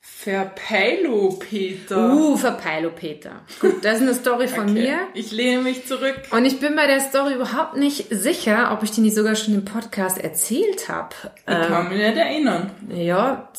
Verpeilo, 0.00 1.30
Peter. 1.38 2.12
Uh, 2.12 2.36
Verpeilo 2.36 2.90
Peter. 2.90 3.40
Gut, 3.58 3.82
das 3.82 3.96
ist 3.96 4.02
eine 4.02 4.14
Story 4.14 4.48
von 4.48 4.64
Okay. 4.64 4.72
mir. 4.72 4.98
Ich 5.14 5.32
lehne 5.32 5.62
mich 5.62 5.86
zurück. 5.86 6.14
Und 6.30 6.44
ich 6.44 6.60
bin 6.60 6.76
bei 6.76 6.86
der 6.86 7.00
Story 7.00 7.34
überhaupt 7.34 7.76
nicht 7.78 8.08
sicher, 8.10 8.70
ob 8.72 8.82
ich 8.82 8.90
die 8.90 9.00
nicht 9.00 9.14
sogar 9.14 9.34
schon 9.34 9.54
im 9.54 9.64
Podcast 9.64 10.18
erzählt 10.18 10.90
habe. 10.90 11.14
Ich 11.36 11.44
kann 11.46 11.88
mich 11.88 11.96
nicht 11.98 12.16
erinnern. 12.18 12.70
Ja, 12.90 13.50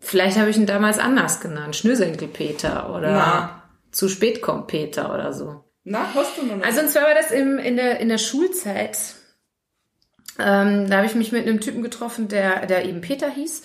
vielleicht 0.00 0.38
habe 0.38 0.48
ich 0.48 0.56
ihn 0.56 0.64
damals 0.64 0.98
anders 0.98 1.40
genannt. 1.40 1.76
Schnürsenkel 1.76 2.28
Peter 2.28 2.94
oder 2.94 3.10
Na. 3.12 3.62
zu 3.92 4.08
spät 4.08 4.40
kommt 4.40 4.68
Peter 4.68 5.12
oder 5.12 5.34
so. 5.34 5.64
Na, 5.84 6.14
hast 6.14 6.38
du 6.38 6.46
noch 6.46 6.56
nicht? 6.56 6.64
Also 6.66 6.80
und 6.80 6.88
zwar 6.88 7.02
war 7.02 7.14
das 7.14 7.30
im, 7.30 7.58
in, 7.58 7.76
der, 7.76 8.00
in 8.00 8.08
der 8.08 8.18
Schulzeit. 8.18 8.96
Ähm, 10.38 10.88
da 10.90 10.96
habe 10.98 11.06
ich 11.06 11.14
mich 11.14 11.32
mit 11.32 11.46
einem 11.46 11.60
Typen 11.60 11.82
getroffen, 11.82 12.28
der, 12.28 12.66
der 12.66 12.84
eben 12.84 13.00
Peter 13.00 13.28
hieß. 13.30 13.62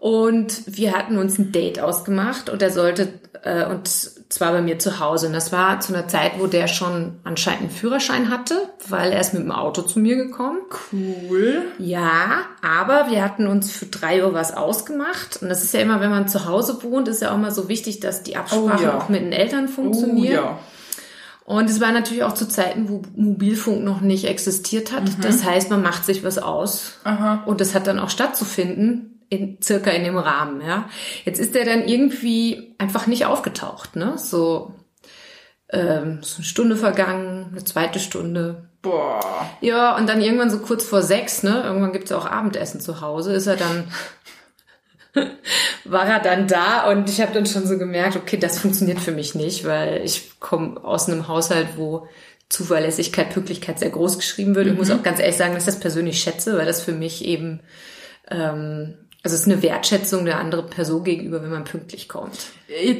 Und 0.00 0.62
wir 0.66 0.92
hatten 0.92 1.16
uns 1.16 1.38
ein 1.38 1.50
Date 1.50 1.80
ausgemacht 1.80 2.50
und 2.50 2.60
er 2.60 2.70
sollte, 2.70 3.08
äh, 3.42 3.64
und 3.64 3.88
zwar 3.88 4.52
bei 4.52 4.60
mir 4.60 4.78
zu 4.78 5.00
Hause. 5.00 5.28
Und 5.28 5.32
das 5.32 5.50
war 5.50 5.80
zu 5.80 5.94
einer 5.94 6.08
Zeit, 6.08 6.32
wo 6.38 6.46
der 6.46 6.66
schon 6.68 7.20
anscheinend 7.24 7.60
einen 7.62 7.70
Führerschein 7.70 8.28
hatte, 8.30 8.54
weil 8.88 9.12
er 9.12 9.20
ist 9.20 9.32
mit 9.32 9.42
dem 9.44 9.52
Auto 9.52 9.80
zu 9.80 9.98
mir 10.00 10.16
gekommen. 10.16 10.58
cool. 10.92 11.62
Ja, 11.78 12.42
aber 12.62 13.06
wir 13.10 13.24
hatten 13.24 13.46
uns 13.46 13.72
für 13.72 13.86
drei 13.86 14.22
Uhr 14.26 14.34
was 14.34 14.54
ausgemacht. 14.54 15.38
Und 15.40 15.48
das 15.48 15.62
ist 15.62 15.72
ja 15.72 15.80
immer, 15.80 16.00
wenn 16.00 16.10
man 16.10 16.28
zu 16.28 16.44
Hause 16.44 16.82
wohnt, 16.82 17.08
ist 17.08 17.22
ja 17.22 17.32
auch 17.32 17.38
mal 17.38 17.52
so 17.52 17.68
wichtig, 17.70 18.00
dass 18.00 18.22
die 18.22 18.36
Absprache 18.36 18.80
Oh 18.80 18.82
ja. 18.84 18.98
auch 18.98 19.08
mit 19.08 19.22
den 19.22 19.32
Eltern 19.32 19.68
Oh 19.70 19.72
funktioniert. 19.72 20.34
ja. 20.34 20.58
Und 21.44 21.68
es 21.68 21.80
war 21.80 21.92
natürlich 21.92 22.24
auch 22.24 22.34
zu 22.34 22.48
Zeiten, 22.48 22.88
wo 22.88 23.02
Mobilfunk 23.16 23.84
noch 23.84 24.00
nicht 24.00 24.24
existiert 24.26 24.92
hat. 24.92 25.04
Mhm. 25.04 25.20
Das 25.20 25.44
heißt, 25.44 25.70
man 25.70 25.82
macht 25.82 26.06
sich 26.06 26.24
was 26.24 26.38
aus. 26.38 26.98
Aha. 27.04 27.42
Und 27.44 27.60
das 27.60 27.74
hat 27.74 27.86
dann 27.86 27.98
auch 27.98 28.10
stattzufinden, 28.10 29.14
in, 29.28 29.58
circa 29.62 29.90
in 29.90 30.04
dem 30.04 30.16
Rahmen, 30.16 30.60
ja. 30.60 30.88
Jetzt 31.24 31.40
ist 31.40 31.54
der 31.54 31.64
dann 31.64 31.86
irgendwie 31.86 32.74
einfach 32.78 33.06
nicht 33.06 33.26
aufgetaucht, 33.26 33.96
ne? 33.96 34.14
So, 34.16 34.74
ähm, 35.70 36.20
so 36.22 36.36
eine 36.36 36.44
Stunde 36.44 36.76
vergangen, 36.76 37.48
eine 37.50 37.64
zweite 37.64 37.98
Stunde. 37.98 38.68
Boah. 38.82 39.20
Ja, 39.60 39.96
und 39.96 40.08
dann 40.08 40.20
irgendwann 40.20 40.50
so 40.50 40.58
kurz 40.58 40.84
vor 40.84 41.02
sechs, 41.02 41.42
ne? 41.42 41.62
Irgendwann 41.64 41.92
gibt's 41.92 42.10
ja 42.10 42.18
auch 42.18 42.26
Abendessen 42.26 42.80
zu 42.80 43.00
Hause, 43.00 43.32
ist 43.32 43.46
er 43.46 43.56
dann, 43.56 43.84
war 45.84 46.06
er 46.06 46.20
dann 46.20 46.48
da 46.48 46.90
und 46.90 47.08
ich 47.08 47.20
habe 47.20 47.32
dann 47.32 47.46
schon 47.46 47.66
so 47.66 47.78
gemerkt, 47.78 48.16
okay, 48.16 48.36
das 48.36 48.58
funktioniert 48.58 49.00
für 49.00 49.12
mich 49.12 49.34
nicht, 49.34 49.64
weil 49.64 50.02
ich 50.04 50.40
komme 50.40 50.82
aus 50.82 51.08
einem 51.08 51.28
Haushalt, 51.28 51.68
wo 51.76 52.08
Zuverlässigkeit, 52.48 53.30
Pünktlichkeit 53.30 53.78
sehr 53.78 53.90
groß 53.90 54.18
geschrieben 54.18 54.54
wird. 54.54 54.68
Ich 54.68 54.74
muss 54.74 54.90
auch 54.90 55.02
ganz 55.02 55.18
ehrlich 55.18 55.36
sagen, 55.36 55.54
dass 55.54 55.64
ich 55.64 55.74
das 55.74 55.80
persönlich 55.80 56.20
schätze, 56.20 56.56
weil 56.56 56.66
das 56.66 56.82
für 56.82 56.92
mich 56.92 57.24
eben, 57.24 57.60
ähm, 58.30 58.94
also 59.24 59.36
es 59.36 59.46
ist 59.46 59.50
eine 59.50 59.62
Wertschätzung 59.62 60.26
der 60.26 60.38
anderen 60.38 60.66
Person 60.66 61.02
gegenüber, 61.02 61.42
wenn 61.42 61.50
man 61.50 61.64
pünktlich 61.64 62.10
kommt. 62.10 62.48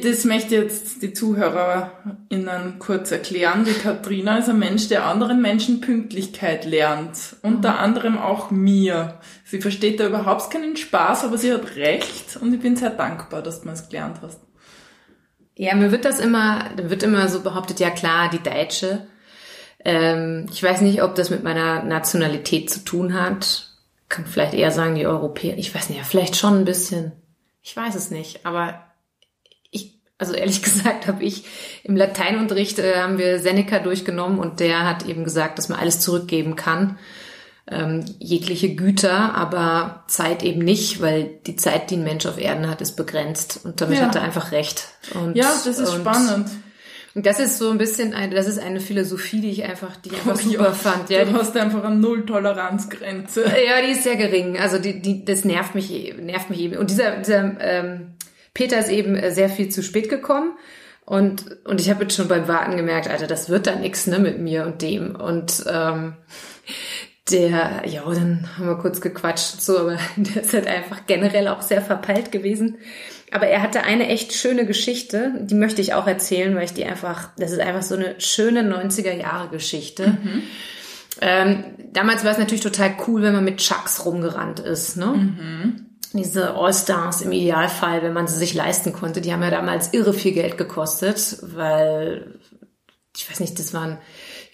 Das 0.03 0.25
möchte 0.25 0.55
jetzt 0.55 1.03
die 1.03 1.13
ZuhörerInnen 1.13 2.79
kurz 2.79 3.11
erklären. 3.11 3.63
Die 3.63 3.73
Katrina 3.73 4.39
ist 4.39 4.49
ein 4.49 4.57
Mensch, 4.57 4.87
der 4.87 5.05
anderen 5.05 5.39
Menschen 5.39 5.81
Pünktlichkeit 5.81 6.65
lernt. 6.65 7.35
Unter 7.43 7.77
anderem 7.77 8.17
auch 8.17 8.49
mir. 8.49 9.19
Sie 9.43 9.61
versteht 9.61 9.99
da 9.99 10.07
überhaupt 10.07 10.49
keinen 10.49 10.75
Spaß, 10.75 11.25
aber 11.25 11.37
sie 11.37 11.53
hat 11.53 11.75
recht 11.75 12.37
und 12.41 12.51
ich 12.55 12.59
bin 12.59 12.75
sehr 12.75 12.89
dankbar, 12.89 13.43
dass 13.43 13.61
du 13.61 13.69
es 13.69 13.87
gelernt 13.87 14.17
hast. 14.23 14.39
Ja, 15.55 15.75
mir 15.75 15.91
wird 15.91 16.05
das 16.05 16.19
immer, 16.19 16.71
wird 16.75 17.03
immer 17.03 17.27
so 17.27 17.41
behauptet, 17.41 17.79
ja 17.79 17.91
klar, 17.91 18.31
die 18.31 18.41
Deutsche. 18.41 19.05
Ähm, 19.85 20.47
ich 20.51 20.63
weiß 20.63 20.81
nicht, 20.81 21.03
ob 21.03 21.13
das 21.13 21.29
mit 21.29 21.43
meiner 21.43 21.83
Nationalität 21.83 22.71
zu 22.71 22.79
tun 22.79 23.13
hat. 23.13 23.64
Kann 24.09 24.25
vielleicht 24.25 24.53
eher 24.53 24.71
sagen, 24.71 24.95
die 24.95 25.07
Europäer. 25.07 25.57
Ich 25.57 25.73
weiß 25.73 25.89
nicht, 25.89 25.97
ja, 25.97 26.03
vielleicht 26.03 26.35
schon 26.35 26.59
ein 26.59 26.65
bisschen. 26.65 27.11
Ich 27.61 27.75
weiß 27.75 27.95
es 27.95 28.11
nicht, 28.11 28.45
aber 28.45 28.83
ich, 29.71 29.99
also 30.17 30.33
ehrlich 30.33 30.61
gesagt, 30.63 31.07
habe 31.07 31.23
ich 31.23 31.43
im 31.83 31.95
Lateinunterricht 31.95 32.77
äh, 32.79 32.95
haben 32.97 33.17
wir 33.17 33.39
Seneca 33.39 33.79
durchgenommen 33.79 34.39
und 34.39 34.59
der 34.59 34.87
hat 34.87 35.05
eben 35.05 35.23
gesagt, 35.23 35.57
dass 35.57 35.69
man 35.69 35.79
alles 35.79 35.99
zurückgeben 35.99 36.55
kann. 36.55 36.99
Ähm, 37.67 38.05
jegliche 38.19 38.75
Güter, 38.75 39.33
aber 39.33 40.03
Zeit 40.07 40.43
eben 40.43 40.59
nicht, 40.59 41.01
weil 41.01 41.39
die 41.47 41.55
Zeit, 41.55 41.89
die 41.89 41.95
ein 41.95 42.03
Mensch 42.03 42.27
auf 42.27 42.37
Erden 42.37 42.69
hat, 42.69 42.79
ist 42.81 42.95
begrenzt. 42.95 43.61
Und 43.63 43.81
damit 43.81 43.97
Ja. 43.97 44.05
hat 44.05 44.15
er 44.15 44.21
einfach 44.21 44.51
recht. 44.51 44.87
Und, 45.15 45.35
Ja, 45.35 45.45
das 45.45 45.65
ist 45.79 45.89
und, 45.89 46.01
spannend. 46.01 46.47
Und 47.15 47.25
das 47.25 47.39
ist 47.39 47.57
so 47.57 47.71
ein 47.71 47.77
bisschen, 47.77 48.13
eine, 48.13 48.35
das 48.35 48.45
ist 48.45 48.59
eine 48.59 48.81
Philosophie, 48.81 49.39
die 49.39 49.49
ich 49.49 49.63
einfach, 49.63 49.95
die 49.95 50.09
ich 50.09 50.15
einfach 50.15 50.33
Oh, 50.35 50.37
super 50.49 50.63
ja. 50.65 50.71
fand. 50.73 51.09
Ja, 51.09 51.23
du 51.23 51.33
hast 51.33 51.55
einfach 51.55 51.83
eine 51.85 51.95
Null-Toleranz-Grenze. 51.95 53.43
ja, 53.45 53.81
die 53.85 53.93
ist 53.93 54.03
sehr 54.03 54.17
gering. 54.17 54.57
Also 54.59 54.79
die, 54.79 55.01
die, 55.01 55.23
das 55.23 55.45
nervt 55.45 55.75
mich, 55.75 56.13
nervt 56.19 56.49
mich 56.49 56.59
eben. 56.59 56.75
Und 56.77 56.89
dieser, 56.89 57.15
dieser 57.17 57.55
ähm, 57.61 58.15
Peter 58.53 58.79
ist 58.79 58.89
eben 58.89 59.15
äh, 59.15 59.31
sehr 59.31 59.49
viel 59.49 59.69
zu 59.69 59.81
spät 59.81 60.09
gekommen. 60.09 60.57
Und, 61.05 61.45
und 61.65 61.79
ich 61.79 61.89
habe 61.89 62.03
jetzt 62.03 62.15
schon 62.17 62.27
beim 62.27 62.47
Warten 62.47 62.75
gemerkt, 62.75 63.07
Alter, 63.09 63.27
das 63.27 63.47
wird 63.47 63.67
da 63.67 63.75
nix 63.75 64.07
ne, 64.07 64.19
mit 64.19 64.39
mir 64.39 64.65
und 64.65 64.81
dem. 64.81 65.15
Und 65.15 65.63
ähm, 65.71 66.13
der, 67.29 67.83
ja, 67.87 68.03
dann 68.05 68.47
haben 68.57 68.67
wir 68.67 68.75
kurz 68.75 69.01
gequatscht 69.01 69.61
so, 69.61 69.79
aber 69.79 69.97
der 70.15 70.43
ist 70.43 70.53
halt 70.53 70.67
einfach 70.67 71.05
generell 71.07 71.47
auch 71.47 71.61
sehr 71.61 71.81
verpeilt 71.81 72.31
gewesen. 72.31 72.77
Aber 73.31 73.47
er 73.47 73.61
hatte 73.61 73.83
eine 73.83 74.07
echt 74.07 74.33
schöne 74.33 74.65
Geschichte, 74.65 75.33
die 75.41 75.55
möchte 75.55 75.81
ich 75.81 75.93
auch 75.93 76.07
erzählen, 76.07 76.55
weil 76.55 76.65
ich 76.65 76.73
die 76.73 76.85
einfach, 76.85 77.29
das 77.37 77.51
ist 77.51 77.59
einfach 77.59 77.81
so 77.81 77.95
eine 77.95 78.19
schöne 78.21 78.61
90er 78.61 79.13
Jahre 79.13 79.49
Geschichte. 79.49 80.17
Ähm, 81.21 81.63
damals 81.91 82.23
war 82.23 82.31
es 82.31 82.37
natürlich 82.37 82.61
total 82.61 82.95
cool, 83.07 83.23
wenn 83.23 83.33
man 83.33 83.43
mit 83.43 83.57
Chucks 83.57 84.05
rumgerannt 84.05 84.59
ist, 84.59 84.95
ne? 84.97 85.13
Diese 86.13 86.53
All-Stars 86.55 87.23
im 87.23 87.31
Idealfall, 87.31 88.03
wenn 88.03 88.13
man 88.13 88.27
sie 88.27 88.37
sich 88.37 88.53
leisten 88.53 88.93
konnte, 88.93 89.19
die 89.21 89.33
haben 89.33 89.41
ja 89.41 89.49
damals 89.49 89.93
irre 89.93 90.13
viel 90.13 90.31
Geld 90.31 90.57
gekostet, 90.57 91.39
weil, 91.41 92.39
ich 93.15 93.29
weiß 93.29 93.39
nicht, 93.39 93.57
das 93.59 93.73
waren, 93.73 93.97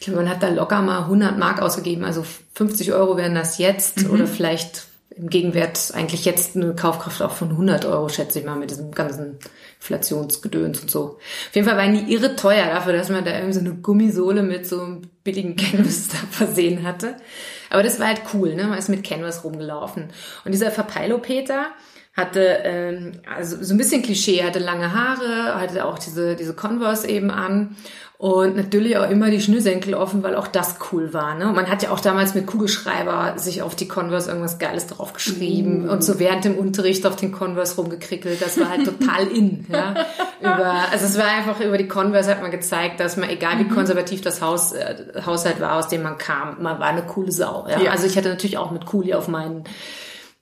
ich 0.01 0.05
glaube, 0.05 0.23
man 0.23 0.29
hat 0.31 0.41
da 0.41 0.49
locker 0.49 0.81
mal 0.81 1.03
100 1.03 1.37
Mark 1.37 1.61
ausgegeben, 1.61 2.03
also 2.03 2.25
50 2.55 2.91
Euro 2.91 3.17
wären 3.17 3.35
das 3.35 3.59
jetzt 3.59 4.09
oder 4.09 4.25
vielleicht 4.25 4.87
im 5.15 5.29
Gegenwert 5.29 5.91
eigentlich 5.93 6.25
jetzt 6.25 6.55
eine 6.55 6.73
Kaufkraft 6.73 7.21
auch 7.21 7.33
von 7.33 7.51
100 7.51 7.85
Euro, 7.85 8.09
schätze 8.09 8.39
ich 8.39 8.45
mal, 8.45 8.55
mit 8.55 8.71
diesem 8.71 8.89
ganzen 8.91 9.37
Inflationsgedöns 9.79 10.79
und 10.81 10.89
so. 10.89 11.19
Auf 11.49 11.55
jeden 11.55 11.67
Fall 11.67 11.77
waren 11.77 11.93
die 11.93 12.11
irre 12.11 12.35
teuer 12.35 12.65
dafür, 12.65 12.93
dass 12.93 13.09
man 13.09 13.23
da 13.23 13.31
irgendwie 13.31 13.53
so 13.53 13.59
eine 13.59 13.75
Gummisohle 13.75 14.41
mit 14.41 14.65
so 14.65 14.81
einem 14.81 15.01
billigen 15.23 15.55
Canvas 15.55 16.07
da 16.11 16.17
versehen 16.31 16.83
hatte. 16.83 17.17
Aber 17.69 17.83
das 17.83 17.99
war 17.99 18.07
halt 18.07 18.23
cool, 18.33 18.55
ne? 18.55 18.63
Man 18.63 18.79
ist 18.79 18.89
mit 18.89 19.03
Canvas 19.03 19.43
rumgelaufen. 19.43 20.07
Und 20.45 20.51
dieser 20.51 20.71
Verpeilo-Peter 20.71 21.67
hatte, 22.13 22.61
ähm, 22.63 23.21
also 23.31 23.63
so 23.63 23.75
ein 23.75 23.77
bisschen 23.77 24.01
Klischee, 24.01 24.43
hatte 24.43 24.59
lange 24.59 24.93
Haare, 24.93 25.61
hatte 25.61 25.85
auch 25.85 25.99
diese, 25.99 26.35
diese 26.35 26.55
Converse 26.55 27.07
eben 27.07 27.29
an 27.29 27.75
und 28.21 28.55
natürlich 28.55 28.97
auch 28.97 29.09
immer 29.09 29.31
die 29.31 29.41
Schnürsenkel 29.41 29.95
offen, 29.95 30.21
weil 30.21 30.35
auch 30.35 30.45
das 30.45 30.75
cool 30.91 31.11
war. 31.11 31.33
Ne? 31.33 31.47
Und 31.47 31.55
man 31.55 31.67
hat 31.67 31.81
ja 31.81 31.89
auch 31.89 31.99
damals 31.99 32.35
mit 32.35 32.45
Kugelschreiber 32.45 33.39
sich 33.39 33.63
auf 33.63 33.75
die 33.75 33.87
Converse 33.87 34.29
irgendwas 34.29 34.59
Geiles 34.59 34.85
drauf 34.85 35.13
geschrieben 35.13 35.89
und 35.89 36.03
so 36.03 36.19
während 36.19 36.45
dem 36.45 36.55
Unterricht 36.55 37.03
auf 37.07 37.15
den 37.15 37.31
Converse 37.31 37.77
rumgekrickelt. 37.77 38.39
Das 38.39 38.59
war 38.59 38.69
halt 38.69 38.85
total 38.85 39.25
in. 39.25 39.65
Ja? 39.71 40.05
Über, 40.39 40.71
also 40.91 41.05
es 41.07 41.17
war 41.17 41.29
einfach 41.29 41.61
über 41.61 41.79
die 41.79 41.87
Converse 41.87 42.29
hat 42.29 42.43
man 42.43 42.51
gezeigt, 42.51 42.99
dass 42.99 43.17
man, 43.17 43.27
egal 43.27 43.57
wie 43.57 43.67
konservativ 43.67 44.21
das 44.21 44.39
Haus, 44.39 44.73
äh, 44.73 44.97
Haushalt 45.25 45.59
war, 45.59 45.79
aus 45.79 45.87
dem 45.87 46.03
man 46.03 46.19
kam, 46.19 46.61
man 46.61 46.77
war 46.77 46.85
eine 46.85 47.01
coole 47.01 47.31
Sau. 47.31 47.65
Ja? 47.67 47.81
Ja. 47.81 47.89
Also 47.89 48.05
ich 48.05 48.17
hatte 48.17 48.29
natürlich 48.29 48.59
auch 48.59 48.69
mit 48.69 48.85
Cooley 48.85 49.15
auf 49.15 49.29
meinen 49.29 49.63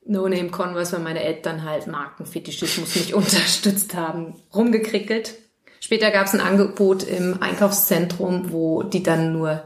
No-Name 0.05 0.49
Converse, 0.49 0.97
weil 0.97 1.03
meine 1.03 1.23
Eltern 1.23 1.63
halt 1.63 1.87
Markenfetischismus 1.87 2.97
nicht 2.97 3.13
unterstützt 3.13 3.95
haben, 3.95 4.35
rumgekrickelt. 4.53 5.35
Später 5.79 6.11
gab 6.11 6.27
es 6.27 6.33
ein 6.33 6.41
Angebot 6.41 7.03
im 7.03 7.41
Einkaufszentrum, 7.41 8.51
wo 8.51 8.83
die 8.83 9.03
dann 9.03 9.33
nur, 9.33 9.63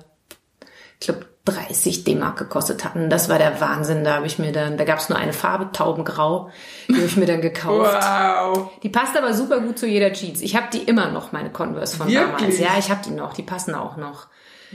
ich 0.99 1.07
glaube, 1.07 1.25
30 1.45 2.05
D-Mark 2.05 2.37
gekostet 2.37 2.85
hatten. 2.85 3.09
Das 3.09 3.27
war 3.27 3.37
der 3.37 3.59
Wahnsinn. 3.59 4.05
Da 4.05 4.15
habe 4.15 4.27
ich 4.27 4.39
mir 4.39 4.53
dann, 4.53 4.77
da 4.77 4.85
gab 4.85 4.99
es 4.99 5.09
nur 5.09 5.17
eine 5.17 5.33
Farbe, 5.33 5.71
Taubengrau, 5.73 6.49
die 6.87 6.95
habe 6.95 7.05
ich 7.05 7.17
mir 7.17 7.25
dann 7.25 7.41
gekauft. 7.41 8.01
Wow. 8.01 8.69
Die 8.81 8.89
passt 8.89 9.17
aber 9.17 9.33
super 9.33 9.59
gut 9.59 9.77
zu 9.77 9.85
jeder 9.85 10.13
Jeans. 10.13 10.41
Ich 10.41 10.55
habe 10.55 10.67
die 10.71 10.83
immer 10.83 11.11
noch, 11.11 11.33
meine 11.33 11.51
Converse 11.51 11.97
von 11.97 12.07
Wirklich? 12.07 12.37
damals. 12.37 12.59
Ja, 12.59 12.69
ich 12.79 12.89
habe 12.89 13.01
die 13.05 13.11
noch. 13.11 13.33
Die 13.33 13.43
passen 13.43 13.75
auch 13.75 13.97
noch. 13.97 14.27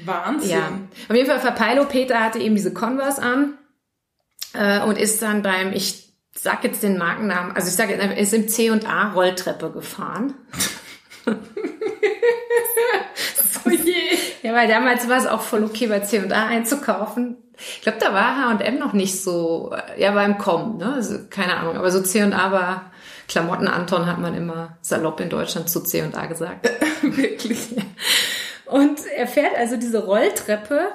Wahnsinn. 0.04 0.50
Ja. 0.50 0.68
Auf 1.08 1.16
jeden 1.16 1.28
Fall, 1.28 1.40
Verpeilo 1.40 1.86
Peter 1.86 2.20
hatte 2.20 2.38
eben 2.38 2.54
diese 2.54 2.74
Converse 2.74 3.22
an 3.22 3.54
äh, 4.52 4.80
und 4.82 4.98
ist 4.98 5.22
dann 5.22 5.42
beim, 5.42 5.72
ich 5.72 6.12
sag 6.34 6.64
jetzt 6.64 6.82
den 6.82 6.98
Markennamen, 6.98 7.56
also 7.56 7.68
ich 7.68 7.74
sage 7.74 7.94
ist 7.94 8.34
im 8.34 8.46
C 8.46 8.70
und 8.70 8.88
A 8.88 9.12
Rolltreppe 9.12 9.70
gefahren. 9.70 10.34
Oh 13.64 13.70
je. 13.70 13.94
Ja, 14.42 14.54
weil 14.54 14.68
damals 14.68 15.08
war 15.08 15.18
es 15.18 15.26
auch 15.26 15.42
voll 15.42 15.64
okay, 15.64 15.88
bei 15.88 16.00
C&A 16.00 16.46
einzukaufen. 16.46 17.36
Ich 17.58 17.82
glaube, 17.82 17.98
da 18.00 18.14
war 18.14 18.36
H&M 18.36 18.78
noch 18.78 18.92
nicht 18.92 19.20
so, 19.20 19.74
ja, 19.96 20.14
war 20.14 20.24
im 20.24 20.38
Kommen, 20.38 20.78
ne? 20.78 20.94
Also, 20.94 21.18
keine 21.28 21.56
Ahnung, 21.56 21.76
aber 21.76 21.90
so 21.90 22.00
C&A 22.00 22.52
war, 22.52 22.92
Klamotten 23.26 23.66
Anton 23.66 24.06
hat 24.06 24.18
man 24.18 24.34
immer 24.34 24.78
salopp 24.80 25.20
in 25.20 25.28
Deutschland 25.28 25.68
zu 25.68 25.80
C&A 25.80 26.26
gesagt. 26.26 26.70
Wirklich. 27.02 27.74
Und 28.66 29.00
er 29.16 29.26
fährt 29.26 29.56
also 29.56 29.76
diese 29.76 30.04
Rolltreppe 30.04 30.92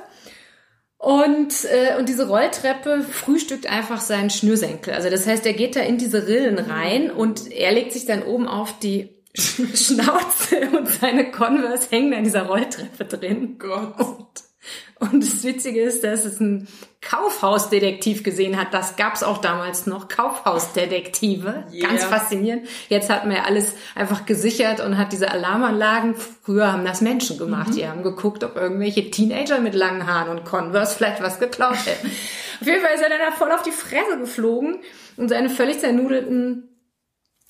und, 0.97 1.65
äh, 1.65 1.97
und 1.99 2.07
diese 2.07 2.29
Rolltreppe 2.29 3.01
frühstückt 3.01 3.67
einfach 3.67 3.99
seinen 3.99 4.29
Schnürsenkel. 4.29 4.93
Also 4.93 5.09
das 5.09 5.27
heißt, 5.27 5.45
er 5.45 5.51
geht 5.51 5.75
da 5.75 5.81
in 5.81 5.97
diese 5.97 6.27
Rillen 6.27 6.57
rein 6.59 7.11
und 7.11 7.51
er 7.51 7.73
legt 7.73 7.91
sich 7.91 8.05
dann 8.05 8.23
oben 8.23 8.47
auf 8.47 8.79
die 8.79 9.12
Schnauze 9.35 10.69
und 10.77 10.87
seine 10.87 11.31
Converse 11.31 11.89
hängen 11.89 12.13
an 12.13 12.23
dieser 12.23 12.43
Rolltreppe 12.43 13.05
drin. 13.05 13.57
Gott. 13.57 13.99
Und, 13.99 15.11
und 15.11 15.23
das 15.23 15.43
Witzige 15.43 15.81
ist, 15.81 16.03
dass 16.03 16.23
es 16.23 16.39
ein 16.39 16.67
Kaufhausdetektiv 17.01 18.23
gesehen 18.23 18.57
hat. 18.59 18.73
Das 18.75 18.95
gab's 18.95 19.23
auch 19.23 19.39
damals 19.39 19.87
noch. 19.87 20.07
Kaufhausdetektive. 20.07 21.65
Yeah. 21.73 21.89
Ganz 21.89 22.03
faszinierend. 22.05 22.67
Jetzt 22.89 23.09
hat 23.09 23.25
man 23.25 23.35
ja 23.35 23.43
alles 23.43 23.73
einfach 23.95 24.25
gesichert 24.25 24.79
und 24.79 24.99
hat 24.99 25.11
diese 25.11 25.31
Alarmanlagen. 25.31 26.15
Früher 26.15 26.71
haben 26.71 26.85
das 26.85 27.01
Menschen 27.01 27.39
gemacht. 27.39 27.75
Die 27.75 27.87
haben 27.87 28.03
geguckt, 28.03 28.43
ob 28.43 28.55
irgendwelche 28.55 29.09
Teenager 29.09 29.59
mit 29.59 29.73
langen 29.73 30.05
Haaren 30.05 30.29
und 30.29 30.45
Converse 30.45 30.95
vielleicht 30.95 31.21
was 31.23 31.39
geklaut 31.39 31.85
hätten. 31.85 32.07
auf 32.61 32.67
jeden 32.67 32.81
Fall 32.81 32.93
ist 32.93 33.01
er 33.01 33.09
dann 33.09 33.19
da 33.19 33.31
voll 33.31 33.51
auf 33.51 33.63
die 33.63 33.71
Fresse 33.71 34.19
geflogen 34.19 34.79
und 35.17 35.27
seine 35.27 35.49
völlig 35.49 35.79
zernudelten 35.79 36.69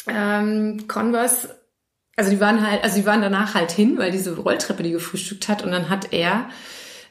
ähm, 0.07 0.87
Converse 0.87 1.62
also 2.15 2.29
die 2.29 2.39
waren 2.39 2.65
halt, 2.70 2.84
also 2.84 2.96
die 2.98 3.05
waren 3.05 3.22
danach 3.22 3.53
halt 3.55 3.72
hin, 3.72 3.98
weil 3.98 4.12
diese 4.12 4.36
Rolltreppe 4.36 4.84
die 4.84 4.91
gefrühstückt 4.91 5.48
hat 5.50 5.63
und 5.63 5.72
dann 5.72 5.89
hat 5.89 6.13
er 6.13 6.46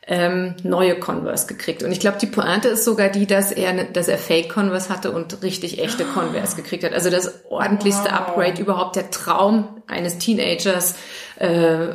ähm, 0.06 0.56
neue 0.64 0.98
Converse 0.98 1.46
gekriegt. 1.46 1.84
Und 1.84 1.92
ich 1.92 2.00
glaube, 2.00 2.18
die 2.18 2.26
Pointe 2.26 2.68
ist 2.68 2.84
sogar 2.84 3.08
die, 3.08 3.26
dass 3.26 3.52
er, 3.52 3.72
ne- 3.72 3.84
dass 3.92 4.08
er 4.08 4.18
Fake 4.18 4.48
Converse 4.52 4.88
hatte 4.88 5.12
und 5.12 5.42
richtig 5.44 5.80
echte 5.80 6.04
Converse 6.04 6.56
gekriegt 6.56 6.82
hat. 6.82 6.92
Also 6.92 7.08
das 7.08 7.44
ordentlichste 7.48 8.06
Wow. 8.10 8.12
Upgrade 8.12 8.60
überhaupt, 8.60 8.96
der 8.96 9.10
Traum 9.12 9.82
eines 9.86 10.18
Teenagers 10.18 10.96
äh, 11.36 11.86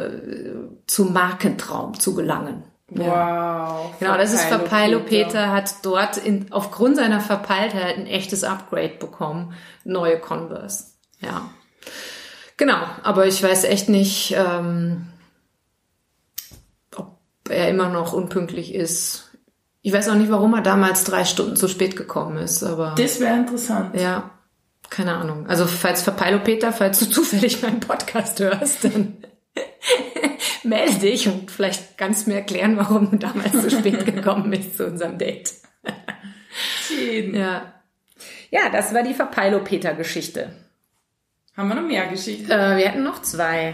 zum 0.87 1.11
Markentraum 1.11 1.99
zu 1.99 2.15
gelangen. 2.15 2.63
Ja. 2.91 3.75
Wow. 3.89 3.99
Genau, 3.99 4.15
das 4.17 4.31
ist 4.33 4.43
Verpeilo 4.43 5.01
Peter 5.01 5.51
hat 5.51 5.75
dort 5.83 6.15
in, 6.15 6.45
aufgrund 6.51 6.95
seiner 6.95 7.19
Verpeiltheit 7.19 7.97
ein 7.97 8.07
echtes 8.07 8.45
Upgrade 8.45 8.93
bekommen. 8.99 9.53
Neue 9.83 10.17
Converse. 10.17 10.85
Ja. 11.19 11.49
Genau, 12.57 12.79
aber 13.03 13.27
ich 13.27 13.41
weiß 13.41 13.65
echt 13.65 13.87
nicht, 13.87 14.35
ähm, 14.35 15.07
ob 16.95 17.17
er 17.49 17.69
immer 17.69 17.89
noch 17.89 18.13
unpünktlich 18.13 18.73
ist. 18.73 19.31
Ich 19.83 19.93
weiß 19.93 20.09
auch 20.09 20.15
nicht, 20.15 20.31
warum 20.31 20.53
er 20.55 20.61
damals 20.61 21.03
drei 21.03 21.23
Stunden 21.23 21.55
zu 21.55 21.67
spät 21.67 21.95
gekommen 21.95 22.37
ist, 22.37 22.63
aber 22.63 22.95
Das 22.97 23.19
wäre 23.19 23.35
interessant. 23.37 23.95
ja, 23.95 24.31
keine 24.89 25.15
Ahnung. 25.15 25.47
Also 25.47 25.65
falls 25.67 26.01
Verpeilo 26.01 26.39
Peter, 26.39 26.73
falls 26.73 26.99
du 26.99 27.05
zufällig 27.09 27.61
meinen 27.61 27.79
Podcast 27.79 28.39
hörst, 28.39 28.83
dann 28.83 29.17
melde 30.63 30.95
dich 30.99 31.27
und 31.27 31.51
vielleicht 31.51 31.97
kannst 31.97 32.25
du 32.25 32.31
mir 32.31 32.37
erklären, 32.37 32.75
warum 32.77 33.11
du 33.11 33.17
damals 33.17 33.51
zu 33.51 33.69
spät 33.69 34.05
gekommen 34.05 34.49
bist 34.49 34.75
zu 34.77 34.85
unserem 34.87 35.17
Date. 35.17 35.53
Schön. 36.87 37.35
Ja. 37.35 37.73
Ja, 38.49 38.69
das 38.71 38.93
war 38.93 39.03
die 39.03 39.13
Verpeilo 39.13 39.59
Peter 39.63 39.93
Geschichte. 39.93 40.53
Haben 41.57 41.69
wir 41.69 41.75
noch 41.75 41.87
mehr 41.87 42.05
Geschichten? 42.07 42.49
Äh, 42.51 42.77
wir 42.77 42.87
hatten 42.87 43.03
noch 43.03 43.21
zwei. 43.23 43.73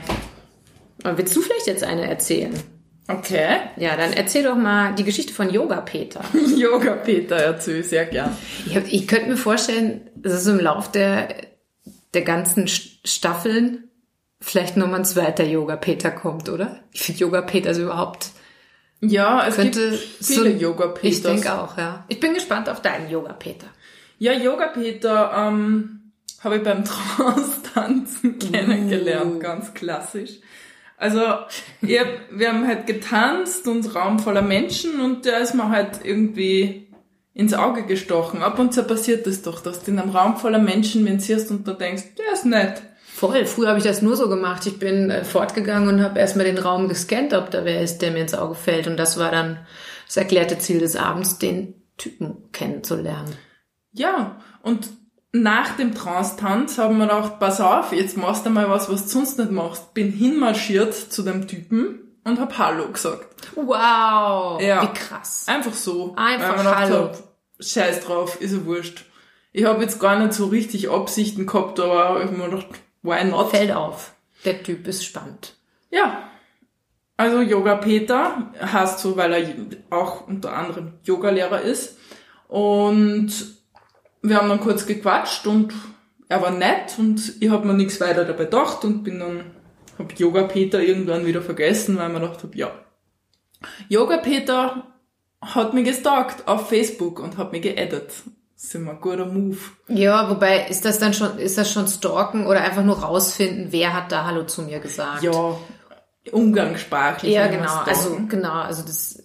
Aber 1.04 1.18
willst 1.18 1.36
du 1.36 1.42
vielleicht 1.42 1.68
jetzt 1.68 1.84
eine 1.84 2.08
erzählen? 2.08 2.54
Okay. 3.10 3.58
Ja, 3.76 3.98
dann 3.98 4.14
erzähl 4.14 4.44
doch 4.44 4.56
mal 4.56 4.96
die 4.96 5.04
Geschichte 5.04 5.34
von 5.34 5.50
Yoga 5.50 5.82
Peter. 5.82 6.22
Yoga 6.58 6.94
Peter 6.94 7.36
erzähl 7.36 7.84
sehr 7.84 8.06
gern. 8.06 8.36
Ich, 8.66 8.76
ich 8.94 9.08
könnte 9.08 9.30
mir 9.30 9.38
vorstellen, 9.38 10.10
dass 10.16 10.32
es 10.34 10.48
im 10.48 10.60
Lauf 10.62 10.90
der, 10.92 11.28
der 12.14 12.22
ganzen 12.22 12.68
Staffeln 12.70 13.90
vielleicht 14.40 14.78
nochmal 14.78 15.00
ein 15.00 15.06
zweiter 15.06 15.44
Yoga 15.44 15.76
Peter 15.76 16.12
kommt, 16.12 16.48
oder? 16.48 16.80
Ich 16.94 17.02
finde 17.04 17.20
Yoga 17.20 17.42
Peter 17.42 17.74
so 17.74 17.82
überhaupt 17.84 18.30
Ja, 19.02 19.46
es 19.48 19.56
könnte 19.56 19.90
gibt 19.92 20.04
viele 20.26 20.52
so- 20.54 20.58
Yoga 20.58 20.88
Peters. 20.88 21.18
Ich 21.18 21.22
denke 21.24 21.54
auch, 21.54 21.78
ja. 21.78 22.06
Ich 22.08 22.22
bin 22.22 22.34
gespannt 22.34 22.70
auf 22.70 22.82
deinen 22.82 23.10
Yoga 23.10 23.34
Peter. 23.34 23.68
Ja, 24.20 24.32
Yoga 24.32 24.68
Peter 24.68 25.34
ähm, 25.36 26.00
habe 26.44 26.58
ich 26.58 26.64
beim 26.64 26.84
Trance-Tanzen 26.86 28.40
kennengelernt, 28.40 29.40
ganz 29.40 29.74
klassisch. 29.74 30.40
Also 30.98 31.22
ich 31.82 32.00
wir 32.32 32.50
haben 32.50 32.68
halt 32.68 32.88
getanzt 32.88 33.68
und 33.68 33.94
Raum 33.96 34.20
voller 34.20 34.42
Menschen 34.42 35.02
und 35.02 35.26
der 35.26 35.40
ist 35.40 35.54
mir 35.54 35.70
halt 35.70 36.00
irgendwie 36.04 36.88
ins 37.34 37.54
Auge 37.54 37.86
gestochen. 37.86 38.44
Ab 38.44 38.60
und 38.60 38.74
zu 38.74 38.84
passiert 38.84 39.26
das 39.26 39.42
doch, 39.42 39.62
dass 39.62 39.84
du 39.84 39.92
in 39.92 40.00
einem 40.00 40.12
Raum 40.12 40.38
voller 40.38 40.60
Menschen 40.60 41.20
siehst 41.20 41.52
und 41.52 41.68
da 41.68 41.74
denkst, 41.74 42.16
der 42.18 42.34
ist 42.34 42.46
nett. 42.46 42.84
Voll. 43.06 43.46
Früher 43.46 43.70
habe 43.70 43.80
ich 43.80 43.84
das 43.84 44.02
nur 44.02 44.16
so 44.16 44.28
gemacht. 44.28 44.66
Ich 44.66 44.80
bin 44.80 45.10
äh, 45.10 45.24
fortgegangen 45.24 45.88
und 45.88 46.04
habe 46.04 46.20
erstmal 46.20 46.46
den 46.46 46.58
Raum 46.58 46.88
gescannt, 46.88 47.34
ob 47.34 47.52
da 47.52 47.64
wer 47.64 47.82
ist, 47.82 48.00
der 48.00 48.12
mir 48.12 48.22
ins 48.22 48.34
Auge 48.34 48.56
fällt. 48.56 48.88
Und 48.88 48.98
das 48.98 49.20
war 49.20 49.32
dann 49.32 49.60
das 50.08 50.18
erklärte 50.18 50.58
Ziel 50.58 50.80
des 50.80 50.96
Abends, 50.96 51.38
den 51.38 51.76
Typen 51.98 52.52
kennenzulernen. 52.52 53.36
Ja, 53.92 54.40
und 54.64 54.90
nach 55.34 55.76
dem 55.76 55.96
Trance-Tanz 55.96 56.78
haben 56.78 57.00
wir 57.00 57.08
gedacht, 57.08 57.40
pass 57.40 57.60
auf, 57.60 57.92
jetzt 57.92 58.16
machst 58.18 58.46
du 58.46 58.52
mal 58.52 58.70
was, 58.70 58.90
was 58.90 59.04
du 59.04 59.10
sonst 59.10 59.40
nicht 59.40 59.52
machst. 59.52 59.94
Bin 59.96 60.12
hinmarschiert 60.12 60.94
zu 60.94 61.24
dem 61.24 61.48
Typen 61.48 62.20
und 62.24 62.40
hab 62.40 62.58
Hallo 62.58 62.88
gesagt. 62.90 63.48
Wow. 63.56 64.62
Ja. 64.62 64.84
Wie 64.84 64.94
krass. 64.94 65.46
Einfach 65.48 65.74
so. 65.74 66.14
Einfach 66.16 66.64
Hallo. 66.64 66.96
hab, 67.06 67.18
Scheiß 67.60 68.06
drauf, 68.06 68.40
ist 68.42 68.54
ja 68.54 68.64
wurscht. 68.66 69.06
Ich 69.52 69.66
habe 69.66 69.82
jetzt 69.82 70.00
gar 70.00 70.20
nicht 70.20 70.34
so 70.34 70.46
richtig 70.46 70.90
Absichten 70.90 71.48
gehabt, 71.48 71.80
aber 71.80 72.22
ich 72.22 72.28
hab 72.28 72.38
mir 72.38 72.50
gedacht, 72.50 72.68
why 73.02 73.24
not? 73.24 73.50
Fällt 73.50 73.72
auf. 73.72 74.14
Der 74.46 74.62
Typ 74.62 74.88
ist 74.88 75.04
spannend. 75.04 75.56
Ja. 75.90 76.30
Also 77.18 77.42
Yoga 77.42 77.76
Peter 77.76 78.52
heißt 78.62 79.00
so, 79.00 79.18
weil 79.18 79.34
er 79.34 79.98
auch 79.98 80.28
unter 80.28 80.54
anderem 80.54 80.94
Yogalehrer 81.04 81.62
ist. 81.62 81.98
Und 82.48 83.63
wir 84.24 84.38
haben 84.38 84.50
dann 84.50 84.62
kurz 84.62 84.86
gequatscht 84.88 85.46
und 85.46 85.74
er 86.30 86.42
war 86.42 86.52
nett 86.52 86.96
und 86.98 87.42
ich 87.42 87.50
habe 87.50 87.68
mir 87.68 87.74
nichts 87.74 88.02
weiter 88.02 88.26
dabei 88.26 88.46
gedacht 88.46 88.84
und 88.86 89.04
bin 89.04 89.20
dann, 89.20 89.44
hab 90.00 90.18
Yoga 90.18 90.44
Peter 90.44 90.82
irgendwann 90.82 91.26
wieder 91.26 91.42
vergessen, 91.42 91.98
weil 91.98 92.08
ich 92.08 92.14
mir 92.14 92.22
gedacht 92.22 92.44
hab, 92.44 92.56
ja. 92.56 92.72
Yoga 93.90 94.18
Peter 94.18 94.84
hat 95.42 95.74
mich 95.74 95.86
gestalkt 95.86 96.48
auf 96.48 96.70
Facebook 96.70 97.20
und 97.20 97.38
hat 97.38 97.52
mich 97.52 97.62
geaddet. 97.62 98.14
Das 98.56 98.64
ist 98.64 98.76
immer 98.76 98.92
ein 98.92 99.02
guter 99.02 99.26
Move. 99.26 99.58
Ja, 99.90 100.30
wobei, 100.30 100.68
ist 100.68 100.86
das 100.86 101.00
dann 101.00 101.14
schon, 101.14 101.38
ist 101.38 101.58
das 101.58 101.70
schon 101.72 101.88
stalken 101.88 102.48
oder 102.48 102.62
einfach 102.62 102.84
nur 102.84 102.98
rausfinden, 103.00 103.68
wer 103.72 103.94
hat 103.94 104.12
da 104.12 104.26
Hallo 104.26 104.46
zu 104.46 104.62
mir 104.62 104.80
gesagt? 104.80 105.22
Ja, 105.22 105.58
umgangssprachlich. 106.32 107.34
Ja, 107.34 107.48
genau. 107.48 107.82
Also, 107.86 108.18
genau. 108.30 108.62
Also 108.62 108.84
das, 108.84 109.23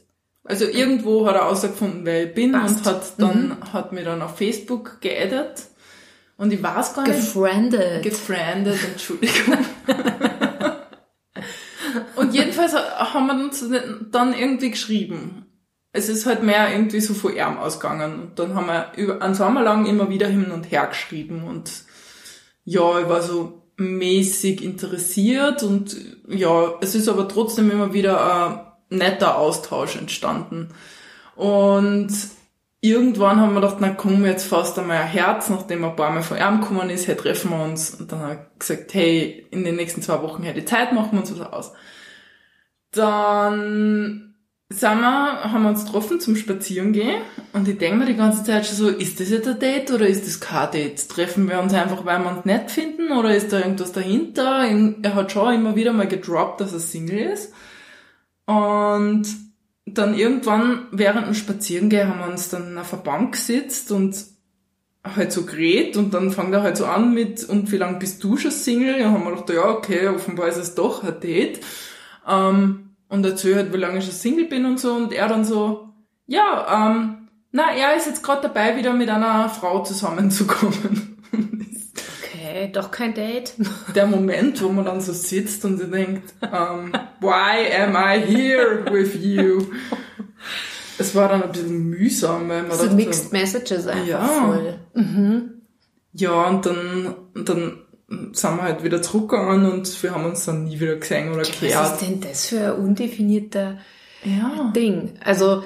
Also 0.49 0.65
irgendwo 0.65 1.27
hat 1.27 1.35
er 1.35 1.43
herausgefunden, 1.43 2.07
wer 2.07 2.25
ich 2.25 2.35
bin 2.35 2.53
Passt. 2.53 2.79
und 2.79 2.87
hat 2.87 3.13
dann, 3.19 3.57
hat 3.71 3.93
mir 3.93 4.03
dann 4.03 4.23
auf 4.23 4.39
Facebook 4.39 4.99
geaddet. 5.03 5.67
Und 6.39 6.55
ich 6.55 6.63
weiß 6.63 6.95
gar 6.95 7.07
nicht, 7.07 7.17
gefriendet. 7.17 8.03
gefriendet, 8.03 8.79
Entschuldigung. 8.83 9.59
und 12.17 12.33
jedenfalls 12.33 12.75
haben 12.75 13.27
wir 13.27 13.35
uns 13.35 13.63
dann 14.11 14.33
irgendwie 14.33 14.71
geschrieben. 14.71 15.45
Es 15.93 16.09
ist 16.09 16.25
halt 16.25 16.43
mehr 16.43 16.73
irgendwie 16.73 17.01
so 17.01 17.13
von 17.13 17.37
ihm 17.37 17.59
ausgegangen. 17.59 18.19
Und 18.19 18.39
dann 18.39 18.55
haben 18.55 18.69
wir 18.69 18.93
über 18.97 19.21
einen 19.21 19.35
Sommer 19.35 19.63
lang 19.63 19.85
immer 19.85 20.09
wieder 20.09 20.29
hin 20.29 20.51
und 20.51 20.71
her 20.71 20.87
geschrieben 20.87 21.45
und 21.45 21.71
ja, 22.65 23.01
ich 23.01 23.09
war 23.09 23.21
so 23.21 23.71
mäßig 23.77 24.65
interessiert 24.65 25.63
und 25.63 25.95
ja, 26.27 26.75
es 26.81 26.95
ist 26.95 27.09
aber 27.09 27.29
trotzdem 27.29 27.71
immer 27.71 27.93
wieder 27.93 28.68
netter 28.91 29.39
Austausch 29.39 29.97
entstanden. 29.97 30.69
Und 31.37 32.11
irgendwann 32.81 33.41
haben 33.41 33.55
wir 33.55 33.61
gedacht, 33.61 33.79
na 33.81 33.91
komm, 33.91 34.25
jetzt 34.25 34.47
fast 34.47 34.79
einmal 34.79 34.99
ein 34.99 35.09
Herz, 35.09 35.49
nachdem 35.51 35.85
er 35.85 35.91
ein 35.91 35.97
paar 35.97 36.11
Mal 36.11 36.23
von 36.23 36.37
ihm 36.37 36.61
gekommen 36.61 36.91
ist, 36.91 37.07
hey, 37.07 37.17
treffen 37.17 37.51
wir 37.51 37.63
uns. 37.65 37.95
Und 37.95 38.13
dann 38.13 38.21
hat 38.21 38.31
er 38.31 38.51
gesagt, 38.59 38.95
hey, 38.95 39.47
in 39.51 39.65
den 39.65 39.77
nächsten 39.77 40.03
zwei 40.03 40.23
Wochen 40.23 40.43
hätte 40.43 40.61
ich 40.61 40.69
Zeit, 40.69 40.93
machen 40.93 41.13
wir 41.13 41.21
uns 41.21 41.39
was 41.39 41.53
aus. 41.53 41.73
Dann 42.93 44.29
sind 44.71 45.01
wir, 45.01 45.45
haben 45.45 45.63
wir 45.63 45.71
uns 45.71 45.87
getroffen 45.87 46.21
zum 46.21 46.37
Spazierengehen 46.37 47.23
und 47.55 47.67
ich 47.67 47.79
denke 47.79 47.97
mir 47.97 48.07
die 48.07 48.17
ganze 48.17 48.45
Zeit 48.45 48.67
schon 48.67 48.77
so, 48.77 48.89
ist 48.89 49.19
das 49.19 49.31
jetzt 49.31 49.49
ein 49.49 49.59
Date 49.59 49.91
oder 49.91 50.07
ist 50.07 50.27
das 50.27 50.41
kein 50.41 50.71
Date? 50.71 51.09
Treffen 51.09 51.49
wir 51.49 51.59
uns 51.61 51.73
einfach, 51.73 52.05
weil 52.05 52.19
wir 52.19 52.31
uns 52.31 52.45
nett 52.45 52.71
finden 52.71 53.13
oder 53.13 53.35
ist 53.35 53.51
da 53.51 53.61
irgendwas 53.61 53.93
dahinter? 53.93 54.67
Er 55.03 55.15
hat 55.15 55.33
schon 55.33 55.55
immer 55.55 55.75
wieder 55.75 55.95
mal 55.95 56.07
gedroppt, 56.07 56.61
dass 56.61 56.75
er 56.75 56.81
Single 56.81 57.33
ist. 57.33 57.53
Und 58.49 59.27
dann 59.85 60.15
irgendwann 60.15 60.87
während 60.91 61.27
dem 61.27 61.35
Spazierengehen 61.35 62.09
haben 62.09 62.21
wir 62.21 62.33
uns 62.33 62.49
dann 62.49 62.79
auf 62.79 62.89
der 62.89 62.97
Bank 62.97 63.33
gesetzt 63.33 63.93
und 63.93 64.17
halt 65.05 65.33
so 65.33 65.45
geredet 65.45 65.99
und 65.99 66.15
dann 66.15 66.31
fängt 66.31 66.55
er 66.55 66.63
halt 66.63 66.79
so 66.79 66.87
an 66.87 67.13
mit, 67.13 67.45
und 67.45 67.71
wie 67.71 67.77
lange 67.77 67.99
bist 67.99 68.25
du 68.25 68.39
schon 68.39 68.51
Single? 68.51 68.95
Und 68.95 69.01
dann 69.01 69.13
haben 69.13 69.25
wir 69.25 69.31
gedacht, 69.33 69.51
ja, 69.51 69.69
okay, 69.69 70.09
offenbar 70.09 70.49
ist 70.49 70.57
es 70.57 70.75
doch 70.75 71.05
ein 71.05 71.21
Date. 71.21 71.61
Ähm, 72.27 72.95
und 73.11 73.27
erzähle 73.27 73.57
halt, 73.57 73.73
wie 73.75 73.77
lange 73.77 73.99
ich 73.99 74.05
schon 74.05 74.15
Single 74.15 74.47
bin 74.47 74.65
und 74.65 74.81
so 74.81 74.95
und 74.95 75.13
er 75.13 75.29
dann 75.29 75.45
so, 75.45 75.91
ja, 76.27 76.89
ähm, 76.89 77.29
na, 77.53 77.75
er 77.75 77.97
ist 77.97 78.07
jetzt 78.07 78.23
gerade 78.23 78.43
dabei, 78.43 78.79
wieder 78.79 78.95
mit 78.95 79.11
einer 79.11 79.51
Frau 79.51 79.83
zusammenzukommen. 79.83 81.23
Okay, 82.59 82.71
doch 82.73 82.91
kein 82.91 83.15
Date. 83.15 83.53
Der 83.95 84.07
Moment, 84.07 84.63
wo 84.63 84.69
man 84.71 84.85
dann 84.85 85.01
so 85.01 85.13
sitzt 85.13 85.65
und 85.65 85.79
sie 85.79 85.87
denkt, 85.91 86.35
um, 86.43 86.93
why 87.21 87.73
am 87.81 87.95
I 87.97 88.21
here 88.21 88.85
with 88.91 89.15
you? 89.23 89.67
Es 90.99 91.15
war 91.15 91.29
dann 91.29 91.45
ein 91.45 91.53
bisschen 91.53 91.89
mühsam, 91.91 92.49
weil 92.49 92.63
man 92.63 92.77
so 92.77 92.85
dachte, 92.85 92.97
Mixed 92.97 93.33
Messages 93.33 93.87
einfach 93.87 94.07
Ja. 94.07 94.27
voll. 94.27 94.75
ja, 96.13 96.33
und 96.49 96.67
dann, 96.67 97.15
und 97.35 97.49
dann 97.49 97.79
sind 98.33 98.57
wir 98.57 98.63
halt 98.63 98.83
wieder 98.83 99.01
zurückgegangen 99.03 99.71
und 99.71 100.03
wir 100.03 100.15
haben 100.15 100.25
uns 100.25 100.45
dann 100.47 100.65
nie 100.65 100.81
wieder 100.81 100.97
gesehen 100.97 101.29
oder 101.31 101.43
Was 101.43 101.51
ist 101.51 101.61
gehört. 101.61 102.01
denn 102.03 102.21
das 102.21 102.47
für 102.47 102.75
ein 102.75 102.81
undefinierter 102.85 103.79
Ja. 104.25 104.73
Ding? 104.75 105.15
Also 105.23 105.63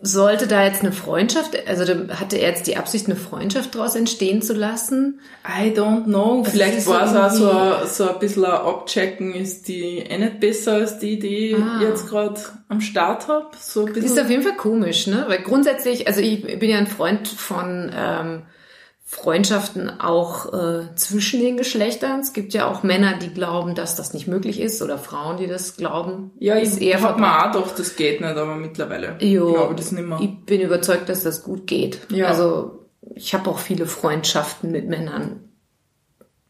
sollte 0.00 0.46
da 0.46 0.64
jetzt 0.64 0.82
eine 0.82 0.92
Freundschaft, 0.92 1.56
also 1.66 1.84
da 1.84 2.14
hatte 2.20 2.36
er 2.36 2.50
jetzt 2.50 2.66
die 2.66 2.76
Absicht, 2.76 3.06
eine 3.06 3.16
Freundschaft 3.16 3.74
daraus 3.74 3.96
entstehen 3.96 4.40
zu 4.40 4.54
lassen? 4.54 5.20
I 5.46 5.70
don't 5.70 6.04
know. 6.04 6.42
Das 6.44 6.52
Vielleicht 6.52 6.86
war 6.86 7.04
es 7.04 7.16
auch 7.42 7.82
so, 7.86 8.04
so 8.04 8.10
ein 8.12 8.18
bisschen 8.20 8.44
ein 8.44 8.52
Abchecken, 8.52 9.34
ist 9.34 9.66
die 9.66 9.98
eh 9.98 10.16
nicht 10.18 10.40
besser 10.40 10.74
als 10.74 10.98
die, 11.00 11.18
die 11.18 11.56
Ah. 11.56 11.78
ich 11.80 11.88
jetzt 11.88 12.08
gerade 12.08 12.40
am 12.68 12.80
Start 12.80 13.26
hab. 13.28 13.56
So 13.56 13.86
Ist 13.86 14.18
auf 14.18 14.30
jeden 14.30 14.42
Fall 14.42 14.56
komisch, 14.56 15.06
ne? 15.08 15.24
Weil 15.28 15.42
grundsätzlich, 15.42 16.06
also 16.06 16.20
ich 16.20 16.42
bin 16.58 16.70
ja 16.70 16.78
ein 16.78 16.86
Freund 16.86 17.26
von 17.26 17.90
ähm, 17.94 18.42
Freundschaften 19.06 20.00
auch 20.00 20.52
äh, 20.54 20.94
zwischen 20.96 21.40
den 21.40 21.58
Geschlechtern. 21.58 22.20
Es 22.20 22.32
gibt 22.32 22.54
ja 22.54 22.66
auch 22.66 22.82
Männer, 22.82 23.18
die 23.18 23.28
glauben, 23.28 23.74
dass 23.74 23.96
das 23.96 24.14
nicht 24.14 24.26
möglich 24.26 24.58
ist 24.60 24.80
oder 24.80 24.96
Frauen, 24.98 25.36
die 25.36 25.46
das 25.46 25.76
glauben. 25.76 26.30
Ja, 26.38 26.54
ist 26.54 26.78
ich 26.80 26.88
eher 26.88 27.02
hab 27.02 27.18
mir 27.18 27.26
verbreitet. 27.26 27.56
auch 27.56 27.62
gedacht, 27.64 27.78
das 27.78 27.96
geht 27.96 28.22
nicht, 28.22 28.36
aber 28.36 28.56
mittlerweile 28.56 29.18
Jo, 29.20 29.52
glaube 29.52 29.74
ich 29.74 29.80
das 29.80 29.92
nicht 29.92 30.08
mehr. 30.08 30.18
Ich 30.22 30.46
bin 30.46 30.62
überzeugt, 30.62 31.08
dass 31.10 31.22
das 31.22 31.42
gut 31.42 31.66
geht. 31.66 32.00
Ja. 32.10 32.28
Also 32.28 32.86
ich 33.14 33.34
habe 33.34 33.50
auch 33.50 33.58
viele 33.58 33.84
Freundschaften 33.86 34.72
mit 34.72 34.88
Männern, 34.88 35.50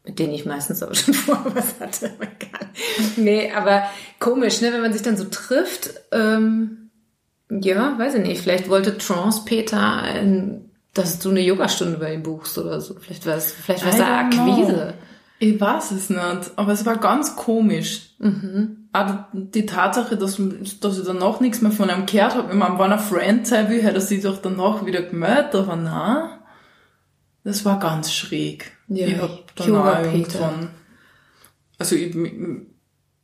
mit 0.05 0.17
denen 0.17 0.33
ich 0.33 0.45
meistens 0.45 0.81
aber 0.81 0.95
schon 0.95 1.13
vorher 1.13 1.53
was 1.53 1.79
hatte. 1.81 2.11
Nee, 3.17 3.51
aber 3.51 3.83
komisch, 4.19 4.61
ne, 4.61 4.71
wenn 4.71 4.81
man 4.81 4.93
sich 4.93 5.01
dann 5.01 5.17
so 5.17 5.25
trifft. 5.25 5.93
Ähm, 6.13 6.89
ja, 7.49 7.99
weiß 7.99 8.15
ich 8.15 8.21
nicht. 8.23 8.41
Vielleicht 8.41 8.69
wollte 8.69 8.97
Trance 8.97 9.43
Peter, 9.45 10.01
ein, 10.01 10.71
dass 10.95 11.19
du 11.19 11.29
eine 11.29 11.41
Yogastunde 11.41 11.97
bei 11.97 12.13
ihm 12.13 12.23
buchst 12.23 12.57
oder 12.57 12.81
so. 12.81 12.95
Vielleicht 12.99 13.25
war 13.25 13.35
es, 13.35 13.51
vielleicht 13.51 13.85
war 13.85 13.93
es 13.93 13.99
eine. 13.99 14.17
Akquise. 14.17 14.93
Ich 15.37 15.59
weiß 15.59 15.91
es 15.91 16.09
nicht, 16.09 16.51
aber 16.55 16.71
es 16.71 16.85
war 16.85 16.97
ganz 16.97 17.35
komisch. 17.35 18.15
Mhm. 18.19 18.87
Auch 18.93 19.25
die, 19.33 19.65
Tatsache, 19.65 20.15
dass, 20.15 20.41
dass 20.79 20.97
ich 20.97 21.05
danach 21.05 21.41
nichts 21.41 21.61
mehr 21.61 21.73
von 21.73 21.89
ihm 21.89 22.05
gehört 22.05 22.35
habe. 22.35 22.53
Ich 22.53 22.57
meine, 22.57 22.79
wenn 22.79 22.91
er 22.91 22.99
Friend 22.99 23.45
sein 23.45 23.69
will, 23.69 23.83
hätte 23.83 23.95
er 23.95 24.01
sich 24.01 24.23
doch 24.23 24.41
danach 24.41 24.85
wieder 24.85 25.01
gemeldet, 25.01 25.53
aber 25.53 25.75
na, 25.75 26.39
das 27.43 27.65
war 27.65 27.77
ganz 27.77 28.13
schräg. 28.13 28.71
Ja, 28.87 29.07
ich 29.07 29.21
hab 29.21 29.53
Peter. 29.53 30.05
irgendwann, 30.05 30.69
also 31.77 31.95
ich, 31.97 32.15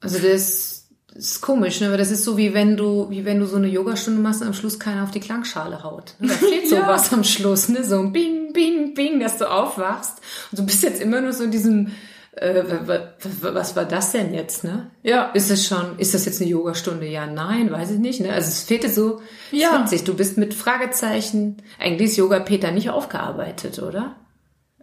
Also 0.02 0.20
das 0.20 0.81
Das 1.14 1.26
ist 1.26 1.42
komisch, 1.42 1.82
ne? 1.82 1.92
Weil 1.92 1.98
das 1.98 2.10
ist 2.12 2.24
so 2.24 2.38
wie 2.38 2.54
wenn 2.54 2.78
du, 2.78 3.10
wie 3.10 3.26
wenn 3.26 3.40
du 3.40 3.46
so 3.46 3.58
eine 3.58 3.68
Yogastunde 3.68 4.22
machst 4.22 4.42
und 4.42 4.48
am 4.48 4.54
Schluss 4.54 4.80
keiner 4.80 5.04
auf 5.04 5.12
die 5.12 5.20
Klangschale 5.20 5.84
haut. 5.84 6.14
Da 6.20 6.30
fehlt 6.30 6.64
Ja. 6.72 6.82
sowas 6.82 7.12
am 7.12 7.24
Schluss, 7.24 7.68
ne? 7.70 7.84
So 7.84 8.00
ein 8.00 8.12
Bing, 8.14 8.54
Bing, 8.54 8.94
Bing, 8.94 9.20
dass 9.20 9.38
du 9.38 9.50
aufwachst. 9.52 10.20
Und 10.52 10.60
du 10.60 10.66
bist 10.66 10.84
jetzt 10.84 11.02
immer 11.02 11.20
nur 11.22 11.34
so 11.34 11.44
in 11.44 11.52
diesem, 11.52 11.92
äh, 12.32 12.64
wa- 12.86 13.10
wa- 13.42 13.54
was 13.54 13.76
war 13.76 13.84
das 13.84 14.14
denn 14.14 14.34
jetzt, 14.34 14.64
ne? 14.64 14.90
Ja. 15.04 15.32
Ist 15.34 15.52
es 15.52 15.68
schon, 15.68 16.00
ist 16.00 16.14
das 16.14 16.24
jetzt 16.26 16.40
eine 16.42 16.50
Yogastunde? 16.50 17.06
Ja, 17.08 17.28
nein, 17.28 17.70
weiß 17.72 17.92
ich 17.92 18.00
nicht, 18.00 18.22
ne? 18.22 18.32
Also 18.32 18.48
es 18.48 18.64
fehlte 18.64 18.90
so, 18.90 19.20
Ja. 19.52 19.74
ja. 19.74 19.82
witzig. 19.84 20.06
Du 20.06 20.14
bist 20.14 20.38
mit 20.38 20.54
Fragezeichen, 20.54 21.58
eigentlich 21.78 22.12
ist 22.12 22.18
Yoga 22.18 22.40
Peter 22.40 22.72
nicht 22.72 22.90
aufgearbeitet, 22.90 23.80
oder? 23.82 24.16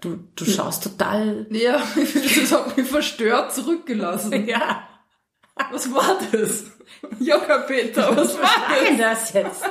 Du, 0.02 0.18
du 0.36 0.44
schaust 0.44 0.84
total, 0.84 1.46
Ja, 1.50 1.82
das 2.40 2.52
hat 2.52 2.76
mich 2.76 2.86
verstört 2.86 3.54
zurückgelassen. 3.54 4.46
ja. 4.46 4.82
Was 5.70 5.92
war 5.92 6.18
das? 6.32 6.64
Yoga 7.20 7.58
Peter, 7.58 8.16
was 8.16 8.34
war 8.38 8.42
Was 8.44 8.60
war 8.60 8.84
denn 8.86 8.98
das? 8.98 9.20
das 9.20 9.32
jetzt? 9.34 9.64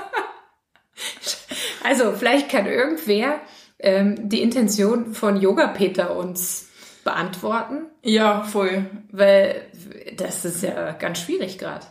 Also, 1.83 2.13
vielleicht 2.13 2.49
kann 2.49 2.65
irgendwer 2.65 3.39
ähm, 3.79 4.29
die 4.29 4.41
Intention 4.41 5.13
von 5.13 5.39
Yoga 5.39 5.67
Peter 5.67 6.15
uns 6.15 6.67
beantworten, 7.03 7.85
Ja, 8.03 8.43
voll. 8.43 8.85
weil 9.11 9.61
das 10.17 10.43
ist 10.45 10.63
ja 10.63 10.91
ganz 10.93 11.19
schwierig 11.21 11.57
gerade. 11.57 11.85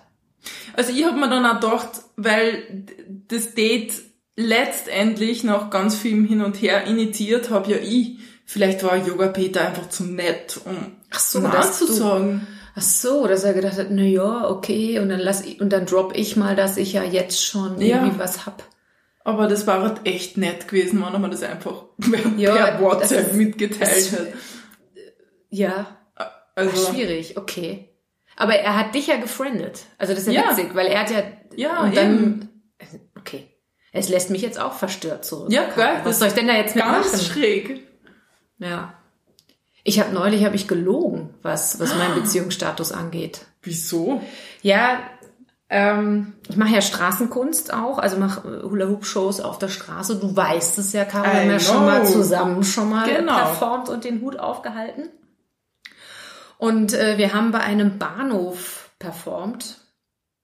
Also 0.75 0.93
ich 0.93 1.05
habe 1.05 1.17
mir 1.19 1.29
dann 1.31 1.47
auch 1.47 1.61
gedacht, 1.61 2.03
weil 2.17 2.85
das 3.29 3.55
Date 3.55 3.95
letztendlich 4.37 5.43
nach 5.43 5.71
ganz 5.71 5.97
vielem 5.97 6.25
Hin 6.27 6.43
und 6.43 6.61
Her 6.61 6.85
initiiert 6.85 7.49
habe 7.51 7.71
ja 7.73 7.79
ich. 7.79 8.19
Vielleicht 8.45 8.85
war 8.85 8.97
Yoga 8.97 9.29
Peter 9.29 9.67
einfach 9.67 9.89
zu 9.89 10.05
nett, 10.05 10.61
um 10.65 10.77
Ach 11.11 11.19
so, 11.19 11.41
Nein 11.41 11.73
zu 11.73 11.87
sagen. 11.91 12.47
Ach 12.79 12.83
so, 12.83 13.27
dass 13.27 13.43
er 13.45 13.55
gedacht 13.55 13.79
hat, 13.79 13.87
na 13.91 14.03
ja, 14.03 14.51
okay, 14.51 14.99
und 14.99 15.09
dann 15.09 15.19
lass 15.21 15.43
ich, 15.45 15.61
und 15.61 15.71
dann 15.73 15.87
drop 15.87 16.13
ich 16.15 16.37
mal, 16.37 16.55
dass 16.55 16.77
ich 16.77 16.93
ja 16.93 17.03
jetzt 17.03 17.43
schon 17.43 17.81
Ja. 17.81 17.97
irgendwie 18.03 18.19
was 18.19 18.45
hab. 18.45 18.63
Aber 19.25 19.49
das 19.49 19.67
war 19.67 19.83
halt 19.83 20.03
echt 20.05 20.37
nett 20.37 20.69
gewesen, 20.69 21.03
wenn 21.05 21.21
mir 21.21 21.31
das 21.31 21.43
einfach 21.43 21.85
Ja, 22.37 22.55
per 22.55 22.81
WhatsApp 22.81 23.29
ist- 23.29 23.35
mitgeteilt 23.35 23.81
das- 23.91 24.13
hat. 24.13 24.27
Ja, 25.51 25.87
Also, 26.55 26.93
schwierig, 26.93 27.37
okay. 27.37 27.89
Aber 28.37 28.55
er 28.55 28.77
hat 28.77 28.95
dich 28.95 29.07
ja 29.07 29.17
gefriendet. 29.17 29.81
Also 29.99 30.13
das 30.15 30.27
ist 30.27 30.33
ja, 30.35 30.43
Ja. 30.45 30.51
witzig, 30.51 30.75
weil 30.75 30.87
er 30.89 31.01
hat 31.01 31.11
ja, 31.11 31.23
Ja, 31.57 31.83
und 31.83 31.97
dann, 31.97 32.15
eben. 32.15 32.49
okay. 33.19 33.49
Es 33.93 34.09
lässt 34.11 34.29
mich 34.31 34.43
jetzt 34.43 34.61
auch 34.61 34.75
verstört 34.75 35.25
zurück. 35.25 35.51
Ja, 35.51 35.65
klar, 35.65 36.01
Was 36.05 36.19
soll 36.19 36.29
ich 36.29 36.35
denn 36.35 36.47
da 36.47 36.55
jetzt 36.55 36.75
ganz 36.75 37.07
mitmachen? 37.13 37.27
schräg. 37.27 37.87
Ja. 38.59 38.93
Ich 39.89 40.01
habe 40.01 40.13
neulich 40.13 40.45
habe 40.45 40.57
ich 40.57 40.67
gelogen, 40.67 41.31
was 41.43 41.79
was 41.79 41.95
meinen 41.95 42.15
Beziehungsstatus 42.21 42.91
angeht. 42.93 43.47
Wieso? 43.63 44.21
Ja, 44.63 44.99
ähm, 45.69 46.35
ich 46.49 46.57
mache 46.57 46.75
ja 46.75 46.81
Straßenkunst 46.81 47.73
auch, 47.73 47.99
also 47.99 48.17
mache 48.19 48.63
Hula 48.65 48.87
Hoop 48.89 49.05
Shows 49.05 49.41
auf 49.41 49.59
der 49.59 49.69
Straße. 49.69 50.17
Du 50.17 50.35
weißt 50.37 50.79
es 50.79 50.93
ja, 50.93 51.05
Caro, 51.05 51.25
wir 51.25 51.41
haben 51.41 51.51
ja 51.51 51.61
schon 51.61 51.85
mal 51.85 52.05
zusammen 52.07 52.63
schon 52.65 52.91
mal 52.91 53.09
Genau. 53.09 53.35
performt 53.37 53.89
und 53.89 54.05
den 54.05 54.21
Hut 54.21 54.39
aufgehalten. 54.39 55.09
Und 56.59 56.93
äh, 56.95 57.19
wir 57.19 57.33
haben 57.33 57.53
bei 57.53 57.61
einem 57.61 57.99
Bahnhof 57.99 58.91
performt. 58.99 59.79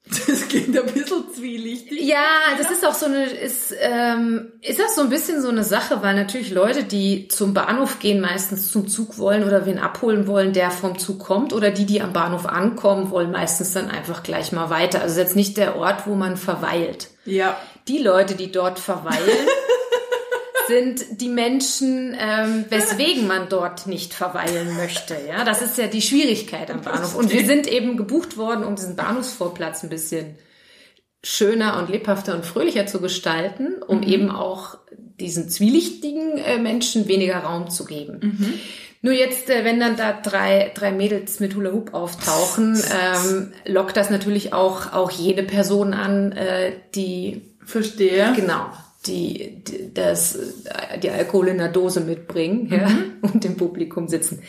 Das 0.09 0.49
klingt 0.49 0.77
ein 0.77 0.87
bisschen 0.93 1.33
zwielichtig. 1.33 2.03
Ja, 2.03 2.27
das 2.59 2.71
ist 2.71 2.85
auch 2.85 2.95
so 2.95 3.07
eine, 3.07 3.25
ist, 3.25 3.73
ähm, 3.81 4.53
ist 4.61 4.81
das 4.81 4.97
so 4.97 5.03
ein 5.03 5.09
bisschen 5.09 5.41
so 5.41 5.49
eine 5.49 5.62
Sache, 5.62 6.03
weil 6.03 6.15
natürlich 6.15 6.51
Leute, 6.51 6.83
die 6.83 7.29
zum 7.29 7.55
Bahnhof 7.55 8.01
gehen, 8.01 8.21
meistens 8.21 8.73
zum 8.73 8.88
Zug 8.88 9.19
wollen 9.19 9.45
oder 9.45 9.65
wen 9.65 9.79
abholen 9.79 10.27
wollen, 10.27 10.53
der 10.53 10.71
vom 10.73 10.99
Zug 10.99 11.21
kommt, 11.21 11.53
oder 11.53 11.71
die, 11.71 11.87
die 11.87 12.03
am 12.03 12.12
Bahnhof 12.12 12.47
ankommen, 12.47 13.11
wollen 13.11 13.31
meistens 13.31 13.73
dann 13.73 13.91
einfach 13.91 14.23
gleich 14.23 14.51
mal 14.51 14.71
weiter. 14.71 15.03
Also 15.03 15.21
jetzt 15.21 15.37
nicht 15.37 15.57
der 15.57 15.77
Ort, 15.77 16.07
wo 16.07 16.15
man 16.15 16.37
verweilt. 16.37 17.09
Ja. 17.25 17.57
Die 17.87 17.99
Leute, 17.99 18.35
die 18.35 18.51
dort 18.51 18.81
verweilen, 18.81 19.19
sind 20.68 21.20
die 21.20 21.29
Menschen, 21.29 22.16
ähm, 22.18 22.64
weswegen 22.68 23.27
man 23.27 23.48
dort 23.48 23.87
nicht 23.87 24.14
verweilen 24.14 24.77
möchte. 24.77 25.16
Ja, 25.29 25.44
das 25.44 25.62
ist 25.62 25.79
ja 25.79 25.87
die 25.87 26.03
Schwierigkeit 26.03 26.70
am 26.70 26.83
Bahnhof. 26.83 27.14
Und 27.14 27.33
wir 27.33 27.44
sind 27.44 27.66
eben 27.66 27.96
gebucht 27.96 28.37
worden, 28.37 28.64
um 28.64 28.77
diesen 28.77 28.96
Bahnhofsvorplatz 28.96 29.83
ein 29.83 29.90
bisschen 29.90 30.37
schöner 31.25 31.79
und 31.79 31.88
lebhafter 31.88 32.35
und 32.35 32.44
fröhlicher 32.44 32.87
zu 32.87 33.01
gestalten, 33.01 33.83
um 33.87 34.03
eben 34.03 34.31
auch 34.31 34.79
diesen 35.20 35.48
zwielichtigen 35.48 36.38
äh, 36.38 36.59
Menschen 36.59 37.07
weniger 37.07 37.38
Raum 37.38 37.70
zu 37.70 37.85
geben. 37.85 38.61
Nur 39.03 39.14
jetzt, 39.14 39.51
äh, 39.51 39.64
wenn 39.64 39.81
dann 39.81 39.96
da 39.96 40.12
drei, 40.12 40.70
drei 40.75 40.92
Mädels 40.92 41.40
mit 41.40 41.57
Hula 41.57 41.72
Hoop 41.72 41.92
auftauchen, 41.92 42.81
ähm, 42.92 43.53
lockt 43.66 43.96
das 43.96 44.11
natürlich 44.11 44.53
auch, 44.53 44.92
auch 44.92 45.11
jede 45.11 45.42
Person 45.42 45.92
an, 45.92 46.33
äh, 46.33 46.72
die 46.94 47.42
Verstehe. 47.64 48.33
Genau, 48.37 48.66
die, 49.07 49.62
die 49.65 49.93
das 49.93 50.38
die 51.03 51.11
Alkohol 51.11 51.49
in 51.49 51.59
der 51.59 51.69
Dose 51.69 52.01
mitbringen 52.01 52.69
ja, 52.71 52.88
und 53.23 53.45
im 53.45 53.57
Publikum 53.57 54.09
sitzen. 54.09 54.43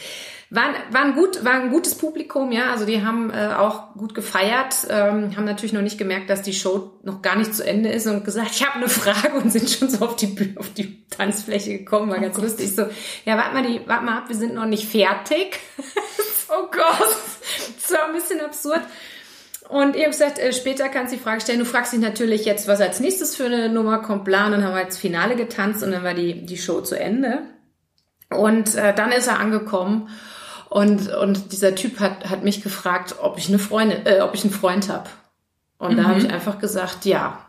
War, 0.50 0.66
war, 0.92 1.02
ein 1.02 1.16
gut, 1.16 1.44
war 1.44 1.54
ein 1.54 1.72
gutes 1.72 1.96
Publikum, 1.96 2.52
ja. 2.52 2.70
Also 2.70 2.86
die 2.86 3.04
haben 3.04 3.32
äh, 3.32 3.56
auch 3.58 3.96
gut 3.96 4.14
gefeiert, 4.14 4.86
ähm, 4.88 5.36
haben 5.36 5.46
natürlich 5.46 5.74
noch 5.74 5.82
nicht 5.82 5.98
gemerkt, 5.98 6.30
dass 6.30 6.44
die 6.44 6.54
Show 6.54 6.92
noch 7.02 7.24
gar 7.24 7.36
nicht 7.36 7.56
zu 7.56 7.66
Ende 7.66 7.90
ist 7.90 8.06
und 8.06 8.24
gesagt, 8.24 8.52
ich 8.52 8.64
habe 8.64 8.76
eine 8.76 8.88
Frage 8.88 9.36
und 9.36 9.52
sind 9.52 9.68
schon 9.68 9.90
so 9.90 10.06
auf 10.06 10.16
die 10.16 10.54
auf 10.56 10.72
die 10.72 11.08
Tanzfläche 11.08 11.80
gekommen. 11.80 12.12
War 12.12 12.20
ganz 12.20 12.38
lustig. 12.38 12.76
So, 12.76 12.84
ja, 13.26 13.36
warte 13.36 13.54
mal, 13.56 13.64
die, 13.64 13.82
warte 13.88 14.06
mal 14.06 14.20
ab, 14.20 14.26
wir 14.28 14.36
sind 14.36 14.54
noch 14.54 14.66
nicht 14.66 14.88
fertig. 14.88 15.60
Oh 16.56 16.68
Gott. 16.70 17.16
Das 17.82 17.92
war 17.92 18.06
ein 18.06 18.14
bisschen 18.14 18.40
absurd. 18.40 18.82
Und 19.70 19.96
ich 19.96 20.02
habe 20.02 20.12
gesagt, 20.12 20.40
äh, 20.40 20.54
später 20.54 20.90
kannst 20.90 21.14
du 21.14 21.18
die 21.18 21.24
Frage 21.24 21.42
stellen. 21.42 21.60
Du 21.60 21.66
fragst 21.66 21.94
dich 21.94 22.00
natürlich 22.00 22.46
jetzt, 22.46 22.68
was 22.68 22.82
als 22.82 23.00
nächstes 23.00 23.36
für 23.36 23.46
eine 23.46 23.70
Nummer 23.70 24.00
kommt, 24.00 24.26
bla. 24.26 24.46
Und 24.46 24.52
dann 24.52 24.64
haben 24.64 24.76
wir 24.76 24.84
als 24.84 24.98
Finale 24.98 25.36
getanzt 25.36 25.84
und 25.84 25.92
dann 25.92 26.04
war 26.04 26.14
die, 26.14 26.46
die 26.46 26.58
Show 26.58 26.82
zu 26.82 27.00
Ende. 27.00 27.44
Und 28.30 28.76
äh, 28.76 28.94
dann 28.94 29.12
ist 29.12 29.28
er 29.28 29.40
angekommen 29.40 30.10
und, 30.70 31.14
und 31.14 31.52
dieser 31.52 31.76
Typ 31.76 32.00
hat, 32.00 32.30
hat 32.30 32.44
mich 32.44 32.64
gefragt, 32.64 33.18
ob 33.22 33.38
ich 33.38 33.48
eine 33.48 33.60
Freundin, 33.60 34.06
äh, 34.06 34.22
ob 34.22 34.34
ich 34.34 34.44
einen 34.44 34.54
Freund 34.54 34.90
habe. 34.90 35.08
Und 35.78 35.98
da 35.98 36.06
habe 36.06 36.20
ich 36.20 36.32
einfach 36.32 36.60
gesagt, 36.60 37.06
ja, 37.06 37.46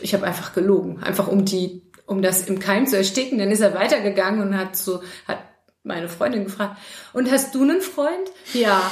ich 0.00 0.12
habe 0.14 0.26
einfach 0.26 0.52
gelogen, 0.52 1.02
einfach 1.02 1.28
um 1.28 1.44
die, 1.44 1.82
um 2.06 2.22
das 2.22 2.48
im 2.48 2.58
Keim 2.58 2.86
zu 2.86 2.96
ersticken. 2.96 3.38
Dann 3.38 3.50
ist 3.50 3.60
er 3.60 3.74
weitergegangen 3.74 4.40
und 4.40 4.58
hat 4.58 4.74
so, 4.74 5.02
hat 5.28 5.38
meine 5.84 6.08
Freundin 6.08 6.44
gefragt, 6.44 6.78
und 7.12 7.30
hast 7.30 7.54
du 7.54 7.62
einen 7.62 7.80
Freund? 7.80 8.28
Ja. 8.54 8.90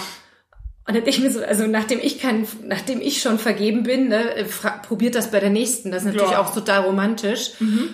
Und 0.87 0.95
dann 0.95 1.03
denke 1.05 1.11
ich 1.11 1.21
mir 1.21 1.31
so, 1.31 1.43
also 1.43 1.67
nachdem 1.67 1.99
ich 1.99 2.19
kein, 2.19 2.47
nachdem 2.65 3.01
ich 3.01 3.23
schon 3.23 3.39
vergeben 3.39 3.85
bin, 3.85 4.09
ne, 4.09 4.45
fra- 4.47 4.77
probiert 4.79 5.15
das 5.15 5.31
bei 5.31 5.41
der 5.41 5.49
nächsten. 5.49 5.91
Das 5.91 6.03
ist 6.03 6.09
natürlich 6.09 6.33
Ja. 6.33 6.41
auch 6.41 6.53
total 6.53 6.83
romantisch 6.83 7.53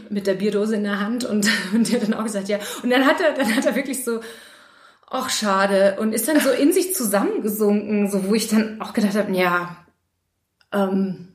mit 0.09 0.27
der 0.27 0.35
Bierdose 0.35 0.75
in 0.75 0.83
der 0.83 0.99
Hand 0.99 1.25
und 1.25 1.47
und 1.73 1.89
der 1.91 2.01
hat 2.01 2.09
dann 2.09 2.15
auch 2.19 2.25
gesagt, 2.25 2.49
ja. 2.49 2.59
Und 2.83 2.91
dann 2.91 3.07
hat 3.07 3.21
er, 3.21 3.33
dann 3.35 3.55
hat 3.55 3.65
er 3.65 3.77
wirklich 3.77 4.05
so, 4.05 4.21
ach 5.09 5.31
schade 5.31 5.99
und 6.01 6.13
ist 6.13 6.27
dann 6.27 6.41
so 6.41 6.51
in 6.51 6.73
sich 6.73 6.95
zusammengesunken, 6.95 8.11
so 8.11 8.27
wo 8.29 8.35
ich 8.35 8.49
dann 8.49 8.81
auch 8.81 8.93
gedacht 8.93 9.15
habe, 9.15 9.33
ja, 9.37 9.77
ähm, 10.73 11.29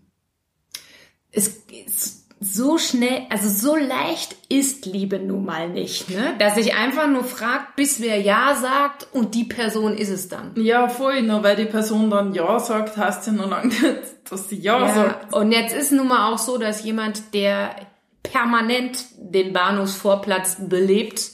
es 1.32 1.48
ist 1.86 2.15
so 2.48 2.78
schnell, 2.78 3.24
also 3.32 3.50
so 3.50 3.76
leicht 3.76 4.36
ist 4.50 4.86
Liebe 4.86 5.18
nun 5.18 5.46
mal 5.46 5.68
nicht, 5.70 6.10
ne? 6.12 6.36
Dass 6.38 6.58
ich 6.58 6.76
einfach 6.76 7.08
nur 7.08 7.24
fragt, 7.24 7.76
bis 7.76 8.00
wer 8.02 8.20
Ja 8.22 8.54
sagt 8.56 9.08
und 9.14 9.34
die 9.34 9.46
Person 9.46 9.98
ist 9.98 10.10
es 10.12 10.30
dann. 10.30 10.52
Ja, 10.56 10.88
voll, 10.88 11.24
nur 11.24 11.44
weil 11.44 11.56
die 11.56 11.66
Person 11.66 12.10
dann 12.12 12.34
Ja 12.36 12.60
sagt, 12.60 12.98
heißt 12.98 13.26
ja 13.28 13.34
noch 13.34 13.50
lange 13.50 13.68
nicht, 13.70 13.82
dass 14.30 14.50
sie 14.50 14.58
Ja, 14.60 14.94
sagt. 14.94 15.32
Ja, 15.34 15.40
und 15.40 15.52
jetzt 15.52 15.76
ist 15.76 15.92
nun 15.92 16.08
mal 16.08 16.32
auch 16.32 16.38
so, 16.38 16.58
dass 16.60 16.84
jemand, 16.84 17.34
der 17.34 17.76
permanent 18.22 19.06
den 19.18 19.52
Bahnhofsvorplatz 19.54 20.58
belebt, 20.70 21.32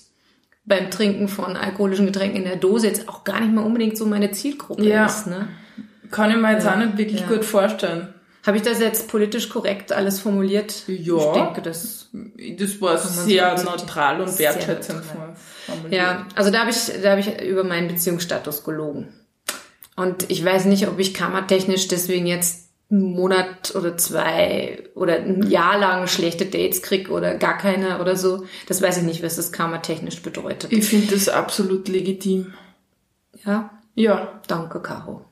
beim 0.64 0.92
Trinken 0.92 1.28
von 1.28 1.58
alkoholischen 1.58 2.06
Getränken 2.06 2.38
in 2.38 2.44
der 2.46 2.56
Dose 2.56 2.88
jetzt 2.88 3.10
auch 3.10 3.24
gar 3.24 3.40
nicht 3.42 3.52
mal 3.54 3.64
unbedingt 3.66 3.98
so 3.98 4.06
meine 4.06 4.32
Zielgruppe 4.32 4.88
Ja. 4.88 5.08
ist, 5.08 5.28
ne? 5.28 5.48
Kann 6.12 6.30
ich 6.32 6.38
mir 6.38 6.52
jetzt 6.54 6.68
auch 6.68 6.76
nicht 6.78 6.98
wirklich 6.98 7.22
Ja. 7.22 7.28
gut 7.28 7.44
vorstellen. 7.44 8.14
Habe 8.46 8.58
ich 8.58 8.64
das 8.64 8.80
jetzt 8.80 9.08
politisch 9.08 9.50
korrekt 9.50 9.92
alles 9.92 10.20
formuliert? 10.20 10.84
Ja. 10.88 11.18
Ich 11.18 11.32
denke, 11.34 11.62
das 11.62 12.10
Das 12.58 12.82
war 12.82 12.98
sehr 12.98 13.58
so 13.58 13.70
neutral 13.70 14.22
und 14.22 14.40
wertschätzend 14.40 15.04
formuliert. 15.66 15.94
Ja, 15.94 16.26
also 16.36 16.50
da 16.50 16.62
habe 16.62 16.72
ich, 16.72 16.92
da 17.02 17.12
habe 17.12 17.22
ich 17.22 17.42
über 17.42 17.64
meinen 17.64 17.88
Beziehungsstatus 17.88 18.64
gelogen. 18.64 19.14
Und 19.96 20.30
ich 20.32 20.44
weiß 20.44 20.66
nicht, 20.66 20.88
ob 20.88 20.98
ich 20.98 21.14
karmatechnisch 21.14 21.88
deswegen 21.88 22.26
jetzt 22.26 22.70
einen 22.90 23.14
Monat 23.14 23.74
oder 23.76 23.98
zwei 23.98 24.84
oder 24.96 25.18
ein 25.18 25.50
Jahr 25.50 25.78
lang 25.78 26.08
schlechte 26.08 26.46
Dates 26.46 26.82
krieg 26.82 27.10
oder 27.10 27.36
gar 27.36 27.58
keine 27.58 28.00
oder 28.02 28.16
so. 28.16 28.46
Das 28.68 28.82
weiß 28.82 28.98
ich 28.98 29.04
nicht, 29.04 29.24
was 29.24 29.36
das 29.36 29.52
karmatechnisch 29.52 30.22
bedeutet. 30.22 30.72
Ich 30.72 30.86
finde 30.86 31.14
das 31.14 31.30
absolut 31.30 31.88
legitim. 31.88 32.54
Ja, 33.46 33.70
Ja, 33.96 34.42
danke, 34.48 34.82
Caro. 34.82 35.26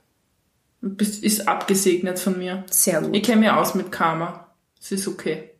Bist- 0.82 1.24
ist 1.24 1.48
abgesegnet 1.48 2.20
von 2.20 2.38
mir. 2.38 2.64
Sehr 2.70 3.02
gut. 3.02 3.16
Ich 3.16 3.24
kenne 3.24 3.42
mich 3.42 3.52
aus 3.52 3.76
mit 3.76 3.92
Karma. 3.92 4.48
Es 4.80 4.92
ist 4.92 5.08
okay. 5.08 5.52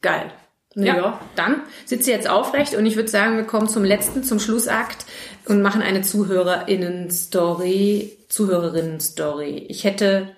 Geil. 0.00 0.32
Ja. 0.74 0.96
ja. 0.96 1.20
dann 1.36 1.60
sitze 1.84 2.10
jetzt 2.10 2.26
aufrecht 2.28 2.74
und 2.74 2.86
ich 2.86 2.96
würde 2.96 3.10
sagen, 3.10 3.36
wir 3.36 3.44
kommen 3.44 3.68
zum 3.68 3.84
letzten, 3.84 4.24
zum 4.24 4.40
Schlussakt 4.40 5.04
und 5.44 5.60
machen 5.60 5.82
eine 5.82 6.00
ZuhörerInnen-Story, 6.00 8.16
Zuhörerinnen-Story. 8.28 9.66
Ich 9.68 9.84
hätte, 9.84 10.34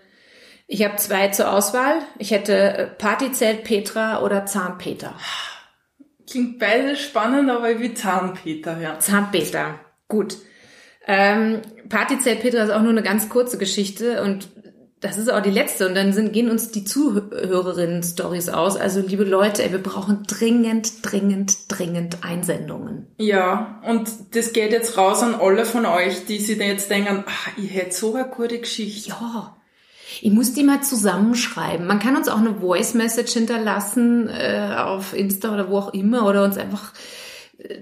ich 0.66 0.84
habe 0.84 0.96
zwei 0.96 1.28
zur 1.28 1.52
Auswahl. 1.52 2.00
Ich 2.18 2.32
hätte 2.32 2.52
äh, 2.54 2.86
Partyzelt 2.86 3.62
Petra 3.62 4.22
oder 4.22 4.44
Zahnpeter. 4.44 5.14
Klingt 6.28 6.58
beide 6.58 6.96
spannend, 6.96 7.48
aber 7.50 7.70
ich 7.70 7.78
will 7.78 7.94
Zahnpeter, 7.94 8.80
ja. 8.80 8.98
Zahnpeter. 8.98 9.78
Gut. 10.08 10.36
Ähm, 11.06 11.60
Partyzelt 11.88 12.40
Petra 12.40 12.64
ist 12.64 12.70
auch 12.70 12.82
nur 12.82 12.90
eine 12.90 13.02
ganz 13.02 13.28
kurze 13.28 13.58
Geschichte 13.58 14.22
und 14.22 14.48
das 15.04 15.18
ist 15.18 15.30
auch 15.30 15.42
die 15.42 15.50
letzte. 15.50 15.86
Und 15.86 15.94
dann 15.94 16.14
sind, 16.14 16.32
gehen 16.32 16.50
uns 16.50 16.70
die 16.70 16.84
Zuhörerinnen-Stories 16.84 18.48
aus. 18.48 18.76
Also, 18.76 19.00
liebe 19.00 19.24
Leute, 19.24 19.62
ey, 19.62 19.70
wir 19.70 19.82
brauchen 19.82 20.22
dringend, 20.26 20.90
dringend, 21.02 21.56
dringend 21.68 22.24
Einsendungen. 22.24 23.08
Ja, 23.18 23.82
und 23.86 24.08
das 24.32 24.54
geht 24.54 24.72
jetzt 24.72 24.96
raus 24.96 25.22
an 25.22 25.34
alle 25.34 25.66
von 25.66 25.84
euch, 25.84 26.24
die 26.24 26.38
sich 26.38 26.58
jetzt 26.58 26.90
denken, 26.90 27.24
ah, 27.26 27.50
ich 27.58 27.74
hätte 27.74 27.94
so 27.94 28.14
eine 28.14 28.26
gute 28.26 28.58
Geschichte. 28.58 29.10
Ja. 29.10 29.56
Ich 30.22 30.32
muss 30.32 30.54
die 30.54 30.62
mal 30.62 30.82
zusammenschreiben. 30.82 31.86
Man 31.86 31.98
kann 31.98 32.16
uns 32.16 32.28
auch 32.28 32.38
eine 32.38 32.54
Voice 32.54 32.94
Message 32.94 33.32
hinterlassen 33.32 34.28
äh, 34.30 34.74
auf 34.78 35.12
Insta 35.12 35.52
oder 35.52 35.68
wo 35.68 35.78
auch 35.78 35.92
immer 35.92 36.26
oder 36.26 36.44
uns 36.44 36.56
einfach 36.56 36.92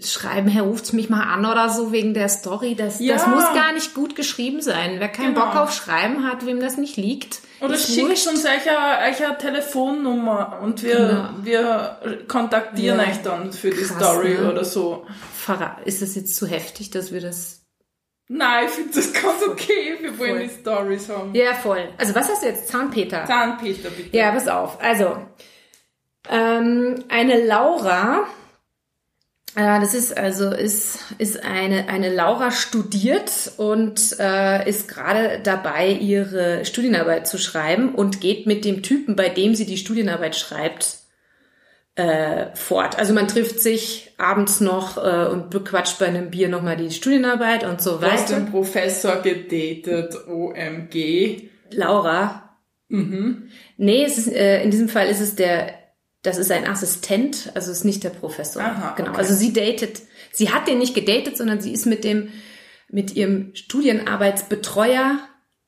schreiben, 0.04 0.48
Herr, 0.48 0.62
ruft 0.62 0.92
mich 0.92 1.10
mal 1.10 1.22
an 1.22 1.44
oder 1.44 1.68
so 1.68 1.90
wegen 1.92 2.14
der 2.14 2.28
Story. 2.28 2.74
Das, 2.74 3.00
Ja. 3.00 3.14
das 3.14 3.26
muss 3.26 3.44
gar 3.54 3.72
nicht 3.72 3.94
gut 3.94 4.14
geschrieben 4.14 4.60
sein. 4.62 4.96
Wer 4.98 5.08
keinen 5.08 5.34
Genau. 5.34 5.46
Bock 5.46 5.56
auf 5.56 5.72
Schreiben 5.74 6.24
hat, 6.28 6.46
wem 6.46 6.60
das 6.60 6.76
nicht 6.76 6.96
liegt. 6.96 7.40
Oder 7.60 7.76
schickt 7.76 8.26
uns 8.26 8.44
euch 8.44 8.68
eine, 8.68 9.38
Telefonnummer 9.38 10.58
und 10.62 10.82
wir, 10.82 11.34
wir 11.42 11.98
kontaktieren 12.28 12.98
Ja. 13.00 13.06
euch 13.06 13.22
dann 13.22 13.52
für 13.52 13.70
die 13.70 13.82
Krass, 13.82 13.96
Story 13.96 14.34
ne? 14.34 14.50
oder 14.52 14.64
so. 14.64 15.06
Ist 15.84 16.02
das 16.02 16.14
jetzt 16.14 16.36
zu 16.36 16.46
heftig, 16.46 16.90
dass 16.90 17.12
wir 17.12 17.20
das... 17.20 17.60
Nein, 18.28 18.64
ich 18.66 18.70
finde 18.70 18.94
das 18.94 19.12
ganz 19.12 19.42
okay. 19.46 19.98
Wir 20.00 20.18
wollen 20.18 20.30
Voll. 20.38 20.48
die 20.48 20.60
Stories 20.60 21.08
haben. 21.08 21.34
Ja, 21.34 21.54
voll. 21.54 21.88
Also 21.98 22.14
was 22.14 22.28
hast 22.30 22.42
du 22.42 22.46
jetzt? 22.46 22.68
Zahnpeter. 22.68 23.24
Zahnpeter, 23.26 23.90
bitte. 23.90 24.16
Ja, 24.16 24.30
pass 24.32 24.48
auf. 24.48 24.80
Also, 24.80 25.16
ähm, 26.30 27.04
eine 27.08 27.44
Laura, 27.44 28.24
das 29.54 29.92
ist 29.92 30.16
also 30.16 30.50
ist 30.50 30.98
ist 31.18 31.44
eine 31.44 31.88
eine 31.88 32.14
Laura 32.14 32.50
studiert 32.50 33.52
und 33.58 34.16
äh, 34.18 34.66
ist 34.68 34.88
gerade 34.88 35.40
dabei 35.42 35.88
ihre 35.88 36.64
Studienarbeit 36.64 37.26
zu 37.26 37.36
schreiben 37.36 37.94
und 37.94 38.20
geht 38.22 38.46
mit 38.46 38.64
dem 38.64 38.82
Typen, 38.82 39.14
bei 39.14 39.28
dem 39.28 39.54
sie 39.54 39.66
die 39.66 39.76
Studienarbeit 39.76 40.36
schreibt, 40.36 40.96
äh, 41.96 42.46
fort. 42.54 42.98
Also 42.98 43.12
man 43.12 43.28
trifft 43.28 43.60
sich 43.60 44.12
abends 44.16 44.60
noch 44.60 44.96
äh, 44.96 45.26
und 45.30 45.50
bequatscht 45.50 45.98
bei 45.98 46.06
einem 46.06 46.30
Bier 46.30 46.48
nochmal 46.48 46.78
die 46.78 46.90
Studienarbeit 46.90 47.64
und 47.64 47.82
so 47.82 47.98
Du 47.98 48.06
hast 48.06 48.30
weiter. 48.30 48.40
den 48.40 48.50
Professor 48.50 49.16
gedatet, 49.20 50.16
OMG. 50.28 51.50
Laura. 51.70 52.56
Mhm. 52.88 53.48
Nee, 53.76 54.04
es 54.04 54.16
ist, 54.16 54.32
äh, 54.32 54.62
in 54.62 54.70
diesem 54.70 54.88
Fall 54.88 55.08
ist 55.08 55.20
es 55.20 55.34
der, 55.34 55.74
das 56.22 56.38
ist 56.38 56.52
ein 56.52 56.68
Assistent, 56.68 57.50
also 57.54 57.72
ist 57.72 57.84
nicht 57.84 58.04
der 58.04 58.10
Professor. 58.10 58.62
Aha, 58.62 58.94
genau. 58.96 59.10
okay. 59.10 59.18
Also 59.18 59.34
sie 59.34 59.52
datet, 59.52 60.02
sie 60.32 60.50
hat 60.50 60.68
den 60.68 60.78
nicht 60.78 60.94
gedatet, 60.94 61.36
sondern 61.36 61.60
sie 61.60 61.72
ist 61.72 61.84
mit 61.86 62.04
dem, 62.04 62.28
mit 62.88 63.14
ihrem 63.16 63.54
Studienarbeitsbetreuer 63.54 65.18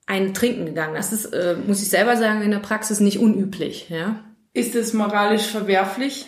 einen 0.07 0.33
trinken 0.33 0.67
gegangen. 0.67 0.95
Das 0.95 1.13
ist, 1.13 1.27
äh, 1.27 1.57
muss 1.67 1.83
ich 1.83 1.89
selber 1.89 2.17
sagen, 2.17 2.43
in 2.43 2.53
der 2.53 2.59
Praxis 2.59 3.01
nicht 3.01 3.19
unüblich, 3.19 3.89
ja. 3.89 4.25
Ist 4.53 4.77
es 4.77 4.93
moralisch 4.93 5.47
verwerflich? 5.47 6.27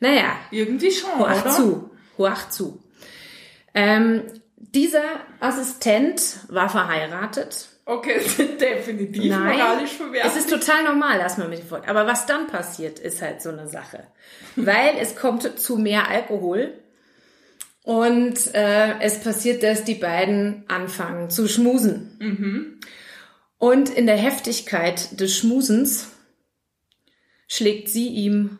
Naja, 0.00 0.36
Irgendwie 0.50 0.90
schon, 0.90 1.18
hoch 1.18 1.26
oder? 1.26 1.50
zu, 1.50 1.90
hoch 2.16 2.48
zu. 2.48 2.82
Ähm, 3.74 4.22
dieser 4.56 5.04
Assistent 5.40 6.38
war 6.48 6.70
verheiratet 6.70 7.68
Okay, 7.88 8.20
definitiv 8.60 9.30
Nein, 9.30 9.58
moralisch 9.58 9.92
verwerflich. 9.92 10.32
es 10.32 10.36
ist 10.36 10.50
total 10.50 10.82
normal, 10.82 11.20
dass 11.20 11.38
man 11.38 11.48
mit 11.48 11.60
dem 11.60 11.68
folgt. 11.68 11.88
Aber 11.88 12.06
was 12.06 12.26
dann 12.26 12.48
passiert, 12.48 12.98
ist 12.98 13.22
halt 13.22 13.40
so 13.40 13.50
eine 13.50 13.68
Sache. 13.68 14.08
Weil 14.56 14.94
es 15.00 15.14
kommt 15.14 15.58
zu 15.58 15.76
mehr 15.76 16.08
Alkohol 16.08 16.74
und 17.84 18.52
äh, 18.54 18.98
es 18.98 19.20
passiert, 19.20 19.62
dass 19.62 19.84
die 19.84 19.94
beiden 19.94 20.64
anfangen 20.66 21.30
zu 21.30 21.46
schmusen. 21.46 22.80
Und 23.58 23.88
in 23.88 24.06
der 24.06 24.16
Heftigkeit 24.16 25.20
des 25.20 25.36
Schmusens 25.36 26.08
schlägt 27.46 27.88
sie 27.88 28.08
ihm 28.08 28.58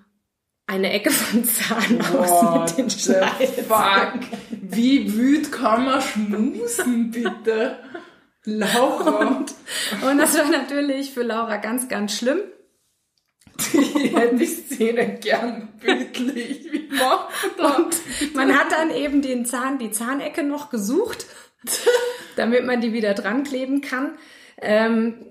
eine 0.69 0.93
Ecke 0.93 1.11
vom 1.11 1.45
Zahn 1.45 2.01
aus 2.01 2.31
What 2.31 2.79
mit 2.79 3.09
den 3.09 3.65
fuck? 3.65 4.21
Wie 4.51 5.13
wüt 5.15 5.53
kann 5.53 5.85
man 5.85 6.01
schmusen, 6.01 7.11
bitte? 7.13 7.79
Laura, 8.47 9.45
Und 10.09 10.19
das 10.19 10.39
war 10.39 10.49
natürlich 10.49 11.13
für 11.13 11.23
Laura 11.23 11.57
ganz, 11.57 11.89
ganz 11.89 12.17
schlimm. 12.17 12.39
ich 13.73 14.17
hätte 14.17 14.37
die 14.37 14.47
Szene 14.47 15.19
gern 15.21 15.69
bildlich. 15.81 16.71
Wie 16.71 16.89
macht 16.95 17.59
man 17.59 17.91
das? 17.91 18.01
Man 18.35 18.57
hat 18.57 18.71
dann 18.71 18.91
eben 18.91 19.21
den 19.21 19.47
Zahn, 19.47 19.79
die 19.79 19.91
Zahnecke 19.91 20.45
noch 20.45 20.71
gesucht, 20.71 21.27
damit 22.37 22.65
man 22.65 22.81
die 22.81 22.93
wieder 22.93 23.15
dran 23.15 23.43
kleben 23.43 23.81
kann. 23.81 24.13
Ähm, 24.63 25.27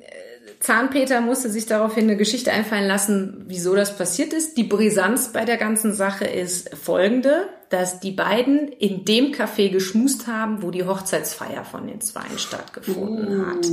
Zahnpeter 0.60 1.22
musste 1.22 1.50
sich 1.50 1.68
daraufhin 1.68 2.06
eine 2.06 2.18
Geschichte 2.18 2.52
einfallen 2.52 2.88
lassen, 2.88 3.46
wieso 3.48 3.76
das 3.76 3.98
passiert 3.98 4.34
ist. 4.34 4.58
Die 4.58 4.64
Brisanz 4.64 5.32
bei 5.32 5.46
der 5.46 5.58
ganzen 5.58 5.94
Sache 5.94 6.26
ist 6.26 6.76
folgende, 6.76 7.48
dass 7.76 8.00
die 8.00 8.12
beiden 8.12 8.70
in 8.70 9.04
dem 9.04 9.34
Café 9.34 9.70
geschmust 9.70 10.28
haben, 10.28 10.62
wo 10.62 10.72
die 10.72 10.86
Hochzeitsfeier 10.86 11.66
von 11.66 11.88
den 11.88 12.00
Zweien 12.00 12.40
stattgefunden 12.40 13.46
hat. 13.46 13.68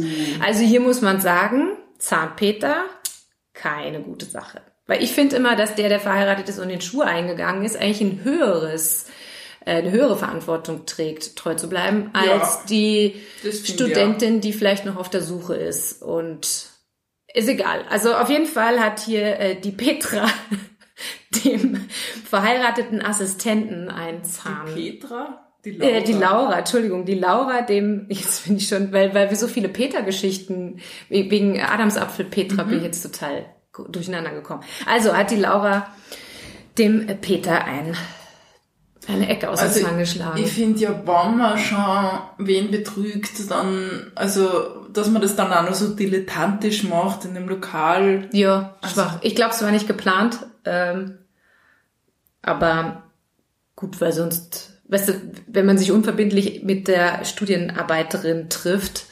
Also 0.45 0.65
hier 0.65 0.81
muss 0.81 1.03
man 1.03 1.21
sagen, 1.21 1.77
Zahnpeter, 1.99 2.85
keine 3.55 4.01
gute 4.01 4.27
Sache. 4.27 4.61
Weil 4.89 5.05
ich 5.05 5.13
finde 5.13 5.37
immer, 5.37 5.55
dass 5.55 5.77
der, 5.77 5.89
der 5.89 6.01
verheiratet 6.01 6.49
ist 6.49 6.59
und 6.59 6.69
in 6.69 6.81
Schuhe 6.81 7.05
eingegangen 7.05 7.65
ist, 7.65 7.77
eigentlich 7.77 8.01
ein 8.01 8.25
höheres, 8.25 9.07
äh, 9.65 9.77
eine 9.77 9.93
höhere 9.93 10.17
Verantwortung 10.17 10.85
trägt, 10.85 11.37
treu 11.37 11.55
zu 11.55 11.69
bleiben, 11.69 12.11
als 12.13 12.65
die 12.65 13.15
das 13.45 13.61
stimmt, 13.61 13.69
Studentin, 13.69 14.41
die 14.41 14.53
vielleicht 14.53 14.85
noch 14.85 14.97
auf 14.97 15.11
der 15.11 15.23
Suche 15.23 15.55
ist 15.55 16.03
und 16.03 16.67
Ist 17.33 17.49
egal. 17.49 17.85
Also 17.89 18.15
auf 18.15 18.29
jeden 18.29 18.47
Fall 18.47 18.81
hat 18.81 18.99
hier 18.99 19.39
äh, 19.39 19.61
die 19.61 19.71
Petra 19.71 20.27
dem 21.45 21.89
verheirateten 22.25 23.03
Assistenten 23.03 23.89
einen 23.89 24.25
Zahn. 24.25 24.75
Die 24.75 24.93
Petra? 24.93 25.39
Die 25.65 25.71
Laura. 25.73 25.93
Äh, 25.93 26.03
die 26.03 26.13
Laura, 26.13 26.59
Entschuldigung, 26.59 27.05
die 27.05 27.15
Laura, 27.15 27.63
dem, 27.63 28.07
jetzt 28.09 28.47
bin 28.47 28.57
ich 28.57 28.69
schon, 28.69 28.93
weil, 28.93 29.15
weil 29.15 29.31
wir 29.31 29.37
so 29.37 29.47
viele 29.47 29.69
Peter-Geschichten, 29.69 30.81
wegen 31.09 31.61
Adamsapfel 31.61 32.25
Petra 32.25 32.65
bin 32.65 32.79
ich 32.79 32.85
jetzt 32.85 33.03
total 33.03 33.47
durcheinander 33.89 34.33
gekommen. 34.33 34.63
Also 34.87 35.17
hat 35.17 35.31
die 35.31 35.37
Laura 35.37 35.87
dem 36.79 37.07
Peter 37.21 37.65
ein, 37.65 37.97
eine 39.07 39.29
Ecke 39.29 39.51
aus 39.51 39.61
Also 39.61 39.81
dem 39.81 39.87
Zahn 39.87 39.99
geschlagen. 39.99 40.43
Ich 40.43 40.53
finde 40.53 40.81
ja, 40.81 40.91
wenn 40.91 41.39
man 41.39 41.59
schon 41.59 42.19
wen 42.39 42.71
betrügt, 42.71 43.51
dann, 43.51 44.11
also, 44.15 44.87
dass 44.93 45.11
man 45.11 45.23
das 45.23 45.37
dann 45.37 45.53
auch 45.53 45.63
noch 45.63 45.75
so 45.75 45.95
dilettantisch 45.95 46.85
macht 46.85 47.25
in 47.25 47.35
dem 47.35 47.49
Lokal. 47.49 48.29
Ja, 48.33 48.75
Also 48.81 48.95
schwach. 49.01 49.19
Ich 49.23 49.35
glaube, 49.35 49.53
es 49.55 49.63
war 49.63 49.71
nicht 49.71 49.87
geplant. 49.87 50.39
Ähm, 50.65 51.19
aber 52.43 53.05
gut, 53.77 54.01
weil 54.01 54.13
sonst, 54.13 54.81
weißt 54.89 55.09
du, 55.09 55.13
wenn 55.47 55.67
man 55.67 55.79
sich 55.79 55.93
unverbindlich 55.93 56.63
mit 56.63 56.89
der 56.89 57.25
Studienarbeiterin 57.25 58.49
trifft, 58.49 59.07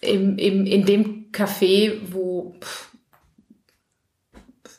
im, 0.00 0.38
im, 0.38 0.66
in 0.66 0.86
dem 0.86 1.30
Café, 1.32 1.92
wo 2.10 2.54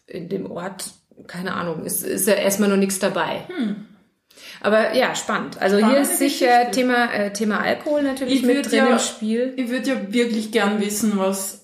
in 0.08 0.30
dem 0.30 0.50
Ort, 0.52 0.86
keine 1.28 1.54
Ahnung, 1.54 1.86
ist, 1.86 2.04
ist 2.04 2.28
ja 2.28 2.34
erstmal 2.34 2.70
noch 2.70 2.78
nichts 2.78 3.00
dabei. 3.00 3.46
Aber 4.62 4.94
ja, 4.96 5.16
spannend. 5.16 5.62
Also 5.62 5.78
hier 5.78 5.86
Hm. 5.86 5.92
Spannende 5.92 6.12
ist 6.14 6.20
sicher. 6.20 6.72
Thema, 6.72 7.14
äh, 7.14 7.32
Thema 7.34 7.60
Alkohol 7.62 8.02
natürlich 8.04 8.36
Ich 8.36 8.44
mit 8.44 8.66
drin 8.66 8.78
ja- 8.80 8.94
im 8.94 9.00
Spiel. 9.00 9.54
Ich 9.56 9.70
würde 9.70 9.90
ja 9.90 10.12
wirklich 10.14 10.52
gern 10.52 10.82
wissen, 10.82 11.18
was 11.18 11.61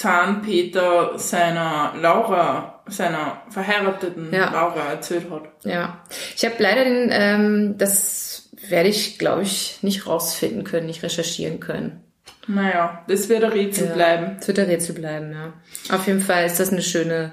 Zahnpeter 0.00 1.18
seiner 1.18 1.92
Laura, 2.00 2.82
seiner 2.86 3.42
verheirateten 3.50 4.32
Ja. 4.32 4.50
Laura 4.50 4.90
erzählt 4.92 5.30
hat. 5.30 5.42
Ja, 5.64 6.02
ich 6.34 6.42
habe 6.44 6.54
leider 6.58 6.84
den, 6.84 7.08
ähm, 7.12 7.74
das 7.78 8.48
werde 8.68 8.88
ich, 8.88 9.18
glaube 9.18 9.42
ich, 9.42 9.78
nicht 9.82 10.06
rausfinden 10.06 10.64
können, 10.64 10.86
nicht 10.86 11.02
recherchieren 11.02 11.60
können. 11.60 12.02
Naja, 12.46 13.04
das 13.08 13.28
wird 13.28 13.44
ein 13.44 13.52
Rätsel 13.52 13.88
Ja. 13.88 13.92
bleiben. 13.94 14.36
Es 14.40 14.48
wird 14.48 14.58
ein 14.58 14.66
Rätsel 14.66 14.94
bleiben, 14.94 15.32
ja. 15.32 15.94
Auf 15.94 16.06
jeden 16.06 16.20
Fall 16.20 16.46
ist 16.46 16.58
das 16.58 16.70
eine 16.72 16.82
schöne 16.82 17.32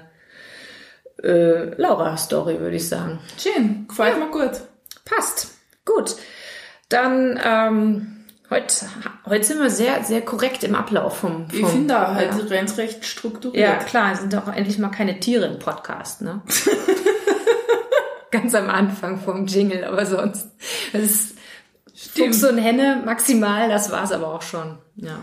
äh, 1.24 1.74
Laura-Story, 1.80 2.60
würde 2.60 2.76
ich 2.76 2.88
sagen. 2.88 3.18
Schön, 3.38 3.86
gefällt 3.88 4.18
mir 4.18 4.30
gut. 4.30 4.60
Passt. 5.04 5.48
Gut. 5.84 6.14
Dann, 6.90 7.40
ähm, 7.44 8.17
heute, 8.50 8.86
heute 9.26 9.44
sind 9.44 9.60
wir 9.60 9.70
sehr, 9.70 10.04
sehr 10.04 10.22
korrekt 10.22 10.64
im 10.64 10.74
Ablauf 10.74 11.18
vom, 11.18 11.48
vom 11.48 11.58
Ich 11.58 11.66
finde 11.66 12.00
auch, 12.00 12.14
halt 12.14 12.32
ja. 12.34 12.44
rennt's 12.46 12.78
recht 12.78 13.04
strukturiert. 13.04 13.62
Ja, 13.62 13.76
klar, 13.76 14.16
sind 14.16 14.32
doch 14.32 14.48
endlich 14.48 14.78
mal 14.78 14.90
keine 14.90 15.20
Tiere 15.20 15.46
im 15.46 15.58
Podcast, 15.58 16.22
ne? 16.22 16.42
Ganz 18.30 18.54
am 18.54 18.68
Anfang 18.68 19.18
vom 19.20 19.46
Jingle, 19.46 19.84
aber 19.84 20.04
sonst. 20.04 20.50
Das 20.92 21.02
ist 21.02 21.38
Stimmt. 21.94 22.34
Fuchs 22.34 22.44
und 22.44 22.58
Henne 22.58 23.02
maximal, 23.04 23.68
das 23.68 23.90
war's 23.90 24.12
aber 24.12 24.28
auch 24.28 24.42
schon. 24.42 24.78
Ja. 24.94 25.18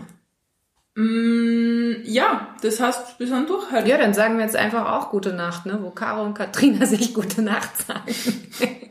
Mm, 0.94 2.02
ja, 2.04 2.54
das 2.60 2.80
heißt, 2.80 3.18
wir 3.18 3.26
sind 3.26 3.48
durch 3.48 3.70
halt. 3.70 3.86
ja, 3.86 3.96
dann 3.96 4.12
sagen 4.12 4.36
wir 4.36 4.44
jetzt 4.44 4.56
einfach 4.56 4.92
auch 4.92 5.10
gute 5.10 5.32
Nacht, 5.32 5.66
ne? 5.66 5.78
Wo 5.82 5.90
Caro 5.90 6.22
und 6.22 6.34
Katrina 6.34 6.84
sich 6.86 7.14
gute 7.14 7.42
Nacht 7.42 7.70
sagen. 7.86 8.14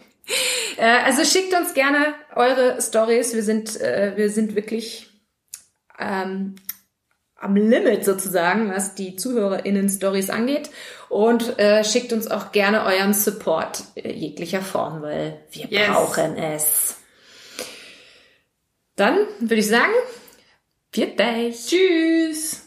äh, 0.78 0.84
also 0.86 1.24
schickt 1.24 1.54
uns 1.54 1.74
gerne 1.74 2.16
eure 2.36 2.82
Stories. 2.82 3.34
Wir 3.34 3.44
sind, 3.44 3.80
äh, 3.80 4.14
wir 4.16 4.30
sind 4.30 4.56
wirklich 4.56 5.10
ähm, 6.00 6.56
am 7.36 7.56
Limit 7.56 8.06
sozusagen, 8.06 8.70
was 8.72 8.96
die 8.96 9.16
ZuhörerInnen-Stories 9.16 10.30
angeht. 10.30 10.70
Und 11.10 11.60
äh, 11.60 11.84
schickt 11.84 12.12
uns 12.14 12.28
auch 12.30 12.52
gerne 12.52 12.84
euren 12.86 13.14
Support 13.14 13.84
äh, 13.96 14.12
jeglicher 14.12 14.62
Form, 14.62 15.02
weil 15.02 15.40
wir 15.52 15.68
Yes. 15.70 15.88
brauchen 15.90 16.38
es. 16.38 16.96
Dann 18.96 19.18
würde 19.40 19.56
ich 19.56 19.68
sagen, 19.68 19.94
viert 20.92 21.20
euch. 21.20 21.68
Tschüss. 21.68 22.62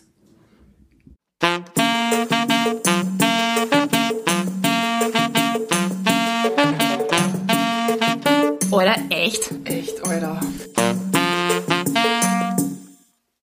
Oder 8.79 8.97
echt? 9.09 9.51
Echt, 9.65 10.05
Alter. 10.07 10.39